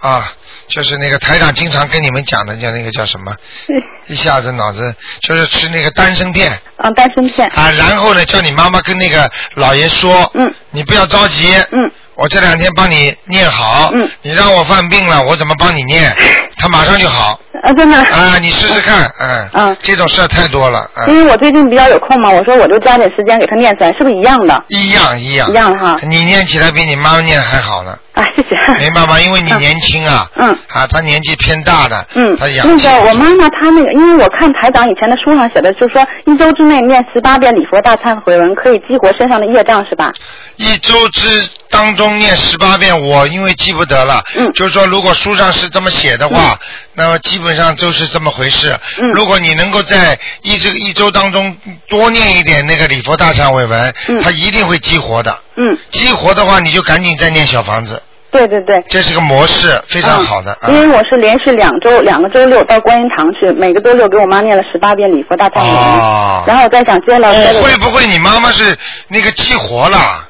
[0.00, 0.32] 啊，
[0.68, 3.34] 就是那个台长经常跟你们讲的，叫那个叫什么？
[4.08, 6.50] 一下子脑子就是吃那个丹参片。
[6.76, 7.48] 啊，丹参片。
[7.54, 16.14] 啊，然后呢，叫你妈妈跟那个老爷说，嗯，你不要着急，嗯，我这两天帮你念好，嗯，你让我犯病了，我怎么帮你念？
[16.58, 17.38] 他马上就好。
[17.62, 17.96] 啊，真的。
[17.96, 21.08] 啊，你试试看，嗯，嗯，这种事儿太多了，嗯。
[21.08, 24.62] 因为我最近比较有空嘛，我说我就抓点时间给他念出来，是不是一样的？
[24.68, 25.48] 一样一样。
[25.48, 25.96] 一样哈。
[26.02, 27.96] 你念起来比你妈妈念还好呢。
[28.14, 28.74] 啊，谢谢。
[28.78, 29.18] 明白吗？
[29.20, 30.28] 因为你年轻啊。
[30.36, 30.50] 嗯。
[30.68, 32.04] 啊，她年纪偏大的。
[32.14, 32.88] 嗯，她养气。
[32.88, 40.12] 那个我妈妈她那个，因为我看台长以前的书上写的，就是说一周之内念十八遍礼佛大忏悔文，可以激活身上的业障，是吧？
[40.56, 46.58] 一周之当中念十八遍，我因为记不得了，嗯就是说如果书上是这么写的话，
[46.94, 48.76] 那么基本上就是这么回事。
[48.98, 51.56] 嗯如果你能够在一这个一周当中
[51.88, 55.36] 多念一点那个礼佛大忏悔文，它一定会激活的。
[55.56, 55.76] 嗯。
[55.90, 58.82] 激活的话，你就赶紧再念小房子，对对对。
[58.88, 60.52] 这是个模式，非常好的。
[60.60, 66.44] 啊因为我是连续两周两个周六到观音堂去，每个周六给我妈念了十八遍礼佛大忏悔文，哦。
[66.46, 68.76] 然后我再想接了再给会不会你妈妈是
[69.08, 70.28] 那个激活了？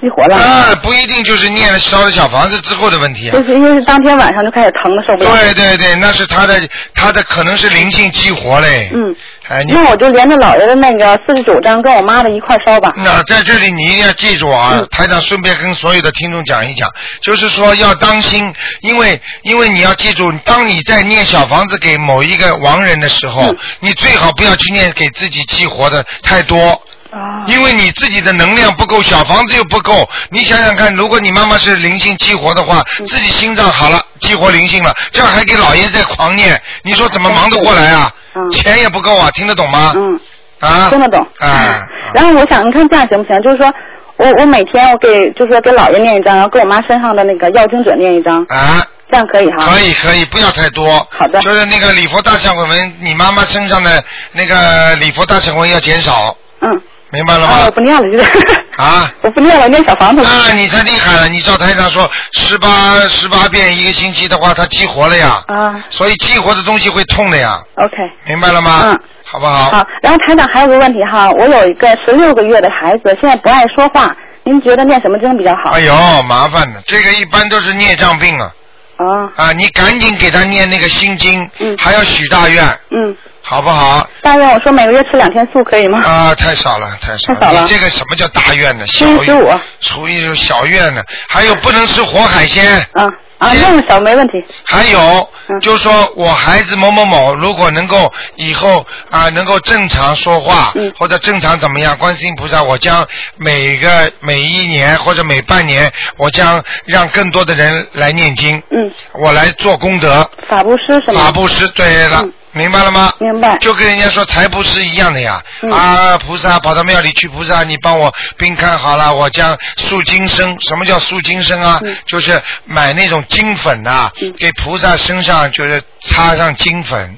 [0.00, 0.36] 激活了。
[0.36, 3.32] 啊，不一定就是念了烧了小房子之后的问题啊。
[3.32, 5.30] 就是因为是当天晚上就开始疼的受不了。
[5.30, 6.54] 对对对，那是他的
[6.94, 8.90] 他的可能是灵性激活嘞。
[8.92, 9.14] 嗯。
[9.48, 12.92] 哎，那我就连着姥爷的那个四十九章跟我妈的一块烧吧。
[12.96, 16.86] 那在这里你一定要记住啊，嗯台长顺便跟所有的听众讲一讲，
[17.22, 26.82] 就是说要当心，因为因为你要记住，当你在念小房子给某一个亡人的时候，嗯你最好不要去念给自己激活的太多。
[27.10, 38.12] 啊因为你自己的能量不够，小房子又不够，你想想看，如果你妈妈是灵性激活的话，嗯自己心脏好了，激活灵性了，这样还给老爷在狂念，你说怎么忙得过来啊？
[38.52, 39.92] 钱也不够啊，听得懂吗？
[39.96, 40.20] 嗯。
[40.60, 41.24] 啊，听得懂。
[41.38, 43.40] 啊，然后我想，你看这样行不行？
[43.42, 43.72] 就是说
[44.16, 49.70] 我我每天我给就是说给姥爷念一张，然后给我妈身上的那个药经者念一张，啊，这样可以哈？
[49.70, 50.98] 可以可以，不要太多。
[51.16, 51.40] 好的。
[51.40, 54.02] 就是那个礼佛大忏悔文，你妈妈身上的
[54.32, 56.36] 那个礼佛大忏悔文要减少。
[56.60, 56.68] 嗯。
[57.10, 57.46] 明白了吗？
[57.46, 58.30] 啊，我不念了，就是。
[58.76, 59.10] 啊。
[59.22, 60.22] 我不念了，念小房子。
[60.22, 61.28] 那你太厉害了！
[61.28, 65.42] 你照台上说十八十八遍一个星期的话，它激活了呀。
[65.48, 65.84] 啊。
[65.88, 67.58] 所以激活的东西会痛的呀。
[67.76, 67.96] OK。
[68.26, 68.82] 明白了吗？
[68.86, 69.00] 嗯。
[69.24, 69.70] 好不好？
[69.70, 75.70] 好，然后台长还有个问题哈，我有一个十六个月的孩子，现在不爱说话，您觉得念什么经比较好？
[75.70, 78.52] 哎呦，麻烦了，这个一般都是孽障病啊。
[78.96, 79.30] 啊。
[79.36, 81.48] 啊，你赶紧给他念那个心经，
[81.78, 83.16] 还要许大愿，嗯。
[83.48, 84.06] 好不好？
[84.20, 86.02] 大愿我说每个月吃两天素可以吗？
[86.04, 88.86] 啊，太少了，太少太少了你这个什么叫大愿呢？
[88.86, 91.02] 小初一十五愿，初一十五小愿呢？
[91.28, 92.76] 还有不能吃活海鲜。
[92.92, 94.32] 啊啊，那么少没问题。
[94.66, 95.30] 还有，
[95.62, 110.28] 就是说我孩子某某某，如果能够以后啊能够正常说话，或者正常怎么样，观世音菩萨，我将每个每一年或者每半年，我将让更多的人来念经，嗯，我来做功德。
[110.48, 111.22] 法布施是吗？
[111.22, 112.26] 法布施，对了。
[112.52, 113.12] 明白了吗？
[113.20, 113.56] 明白。
[113.58, 115.42] 就跟人家说财布施一样的呀。
[115.62, 120.56] 嗯啊，菩萨跑到庙里去，菩萨你帮我病看好了，我将塑金身。
[120.60, 121.80] 什么叫塑金身啊？
[122.06, 127.16] 就是买那种金粉呐、给菩萨身上就是擦上金粉。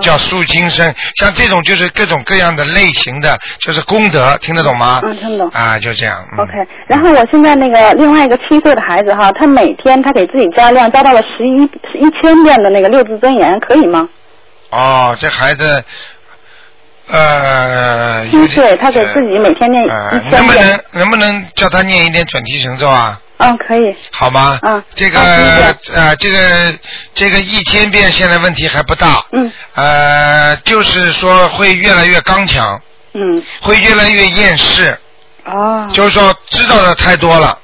[0.00, 5.00] 叫塑金身，像这种就是各种各样的类型的，就是功德，听得懂吗？
[5.02, 5.48] 嗯，听得懂。
[5.48, 6.16] 啊，就这样。
[6.30, 6.52] 嗯 OK，
[6.86, 11.64] 然后我现在那个另外一个七岁的孩子哈，他每天他给自己加量加到了十一
[12.04, 14.08] 一千遍的那个六字真言，可以吗？
[14.70, 15.84] 哦，这孩子，
[17.08, 20.46] 呃，七岁，他给自己每天念呃一千遍。
[20.46, 23.20] 能不能能不能叫他念一点准提神咒啊？
[23.38, 23.96] 嗯，可以。
[24.12, 24.58] 好吗？
[24.62, 24.82] 嗯。
[24.94, 26.38] 这个啊呃，这个
[27.14, 29.24] 这个一千遍现在问题还不大。
[29.32, 29.52] 嗯。
[29.74, 32.80] 呃，就是说会越来越刚强，
[33.14, 33.42] 嗯。
[33.62, 34.96] 会越来越厌世。
[35.46, 35.88] 哦。
[35.92, 37.58] 就是说知道的太多了，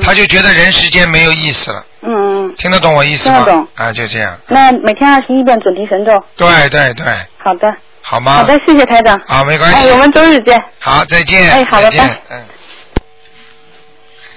[0.00, 1.84] 他就觉得人世间没有意思了。
[2.02, 2.35] 嗯嗯。
[2.56, 3.36] 听得懂我意思吗？
[3.38, 4.36] 听得懂啊，就这样。
[4.48, 6.12] 那每天二十一遍准提神咒。
[6.36, 7.04] 对对对，
[7.38, 7.72] 好的。
[8.02, 8.32] 好吗？
[8.32, 9.20] 好的，谢谢台长。
[9.26, 9.88] 好，没关系。
[9.88, 10.56] 哎，我们周日见。
[10.78, 11.50] 好，再见。
[11.50, 12.44] 哎好的再见拜嗯。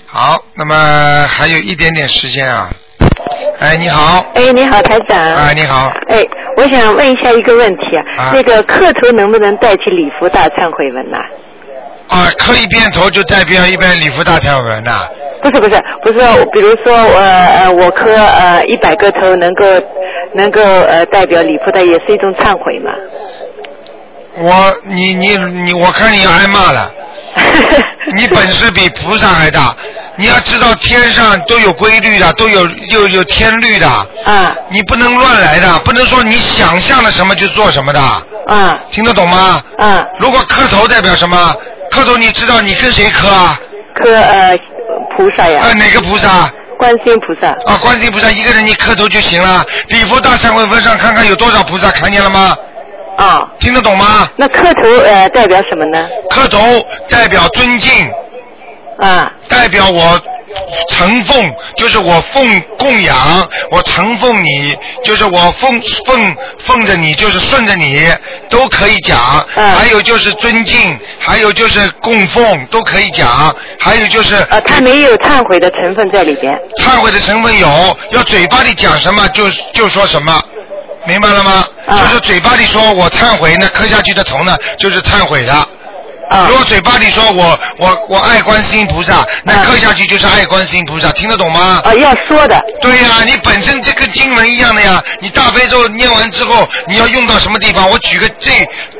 [0.07, 2.69] 好，那么还有一点点时间啊。
[3.59, 4.25] 哎，你好。
[4.33, 5.19] 哎，你好，台长。
[5.19, 5.93] 啊，你好。
[6.09, 6.25] 哎，
[6.57, 11.25] 我想问一下一个问题啊，啊那个磕头能不能代替礼佛大忏悔文呐、啊，
[12.37, 15.07] 磕一遍头就代表一遍礼佛大忏悔文呐、
[15.41, 19.65] 不是不是不是，比如说我呃我磕呃一百个头能够
[20.33, 22.91] 能够呃代表礼佛的，也是一种忏悔嘛。
[24.37, 26.91] 我你你你，我看你要挨骂了。
[28.15, 29.75] 你本事比菩萨还大，
[30.15, 33.87] 你要知道天上都有规律的，都有有有天律的。
[34.25, 34.55] 啊。
[34.69, 37.99] 你不能乱来的，不能说你想象了什么就做什么的。
[37.99, 38.79] 啊。
[38.91, 39.61] 听得懂吗？
[39.77, 40.03] 啊。
[40.19, 41.55] 如果磕头代表什么？
[41.91, 43.59] 磕头你知道你跟谁磕啊？
[43.95, 44.55] 磕呃
[45.15, 45.61] 菩萨呀。
[45.63, 46.49] 呃，哪个菩萨？
[46.77, 47.49] 观世音菩萨。
[47.65, 49.65] 啊，观世音菩萨一个人你磕头就行了。
[49.89, 52.55] 礼佛大忏悔文上看看有多少菩萨，看见了吗？
[53.17, 53.47] 啊。
[53.59, 54.29] 听得懂吗？
[54.37, 56.07] 那磕头呃代表什么呢？
[56.29, 56.59] 磕头
[57.09, 57.91] 代表尊敬。
[58.99, 59.31] 啊。
[59.49, 60.21] 代表我
[60.89, 68.07] 承奉，就是我奉供养，我承奉你，就是我奉奉奉着你，就是顺着你，
[68.49, 69.45] 都可以讲。
[69.53, 73.55] 还有就是尊敬，还有就是供奉，都可以讲。
[73.79, 74.35] 还有就是。
[74.49, 76.53] 呃，他没有忏悔的成分在里边。
[76.77, 80.41] 忏悔的成分有，要嘴巴里讲什么就就说什么，
[81.05, 81.65] 明白了吗？
[81.87, 85.67] 就是嘴巴里说我忏悔，那磕下去的头呢，就是忏悔的。
[86.47, 91.81] 如果嘴巴里说我我我爱观世音菩萨，那刻下去就是爱观世音菩萨，听得懂吗？
[91.83, 92.63] 啊，要说的。
[92.81, 95.01] 对呀、你本身这跟经文一样的呀。
[95.21, 97.89] 你大悲咒念完之后，你要用到什么地方？
[97.89, 98.53] 我举个最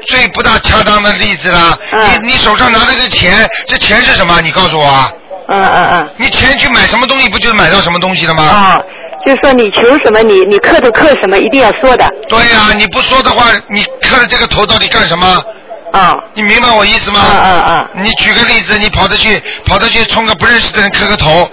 [0.07, 1.77] 最不大恰当的例子啦。
[2.19, 4.41] 你你手上拿的是钱，这钱是什么？
[4.41, 5.11] 你告诉我啊。
[5.47, 6.09] 嗯嗯嗯。
[6.17, 8.43] 你钱去买什么东西，不就是买到什么东西了吗？
[8.43, 8.81] 啊，
[9.25, 12.05] 就是说你求什么，你你磕头磕什么，一定要说的。
[12.27, 15.43] 对呀、你不说的话，你刻了这个头到底干什么？
[15.91, 16.17] 啊。
[16.33, 17.19] 你明白我意思吗？
[17.19, 17.89] 啊啊啊！
[17.93, 21.47] 你举个例子，你跑着去跑着去冲个不认识的人磕个头，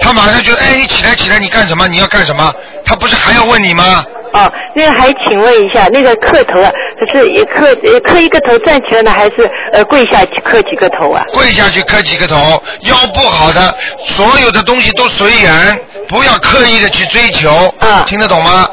[0.00, 1.86] 他马上就哎你起来起来，你干什么？
[1.88, 2.52] 你要干什么？
[2.84, 4.04] 他不是还要问你吗？
[4.32, 6.68] 哦，那个还请问一下，那个磕头啊，
[7.12, 11.22] 是一磕呃磕一个头站起来呢，还是呃跪下去磕几个头啊？
[11.32, 13.72] 跪下去磕几个头，腰不好的，
[14.04, 17.72] 所有的东西都随缘，不要刻意的去追求。
[17.78, 18.68] 啊听得懂吗？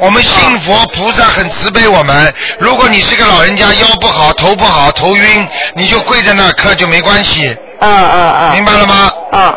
[0.00, 2.32] 我们信佛，菩萨很慈悲我们。
[2.58, 7.54] 如果你是个老人家，腰不好、头不好、头晕，你就跪在那儿磕就没关系。
[7.80, 8.50] 啊啊啊！
[8.54, 9.12] 明白了吗？
[9.32, 9.54] 啊。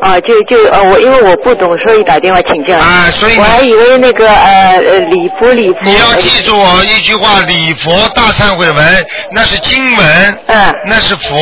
[0.00, 2.76] 啊，就就呃，我因为我不懂，所以打电话请教。
[2.76, 5.78] 啊，所以我还以为那个呃呃礼佛礼佛。
[5.82, 11.38] 你要记住我一句话：礼佛大忏悔文那是经文，嗯，那是佛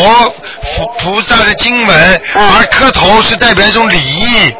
[0.77, 4.55] 佛菩萨的经文，嗯而磕头是代表一种礼仪。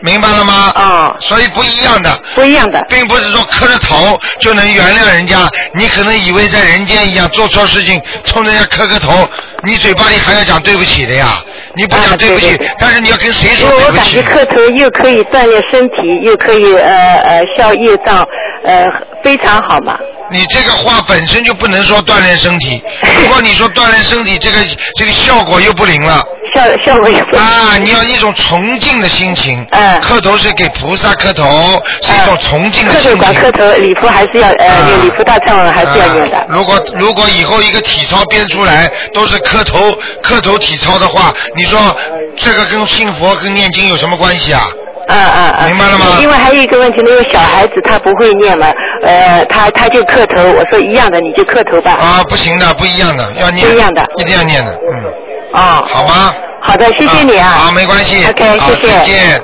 [0.00, 0.72] 明白了吗？
[0.74, 5.48] 啊，所以不一样的，不一样的，并不是说磕着头就能原谅人家。
[5.74, 9.28] 你可能以为在人间一样做错事情，冲人家磕个头，
[9.62, 11.42] 你嘴巴里还要讲对不起的呀。
[11.76, 14.22] 你不讲对不起，但是你要跟谁说对不起为我感觉？
[14.22, 18.26] 磕头又可以锻炼身体，又可以呃呃消业障，
[18.64, 18.84] 呃
[19.22, 19.96] 非常好嘛。
[20.30, 22.82] 你这个话本身就不能说锻炼身体，
[23.22, 24.58] 如果你说锻炼身体，这个
[24.94, 26.22] 这个效果又不灵了。
[26.52, 27.76] 效效果也不啊！
[27.80, 29.64] 你要一种崇敬的心情。
[29.70, 30.00] 嗯。
[30.00, 33.18] 磕头是给菩萨磕头，是一种崇敬的磕头心情。
[33.18, 36.36] 管磕头，礼服还是要呃念礼服大忏文还是要念的。
[36.36, 41.78] 啊如果如果以后一个体操编出来都是磕头磕头体操的话，你说
[42.36, 44.66] 这个跟信佛跟念经有什么关系啊？
[45.10, 45.66] 啊啊啊！
[45.66, 48.66] 明白了吗另外还有一个问题，那个小孩子他不会念嘛，
[49.02, 51.92] 呃，他他就磕头，我说一样的，你就磕头吧。
[51.92, 53.66] 啊，不行的，不一样的，要念。
[53.66, 55.04] 不一样的，一定要念的，嗯。
[55.52, 55.84] 哦。
[55.86, 56.32] 好吗？
[56.62, 57.68] 好的，谢谢你啊。
[57.68, 58.24] 啊，没关系。
[58.26, 59.42] OK，好谢谢再见。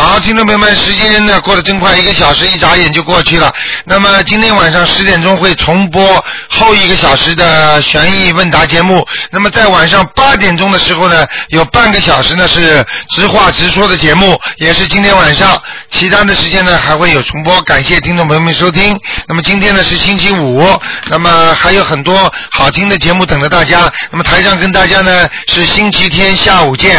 [0.00, 3.52] 好，听众朋友们，时间呢过得真快，一个小时一眨眼就过去了。
[3.84, 9.04] 那么今天晚上十点钟会重播后一个小时的悬疑问答节目。
[9.32, 15.60] 那么在晚上八点钟的时候呢，有半个小时呢是直话直说的节目，也是今天晚上。
[15.90, 18.96] 其他的时间呢还会有重播，感谢听众朋友们收听。
[19.26, 20.62] 那么今天呢是星期五，
[21.08, 23.92] 那么还有很多好听的节目等着大家。
[24.12, 26.96] 那么台上跟大家呢是星期天下午见。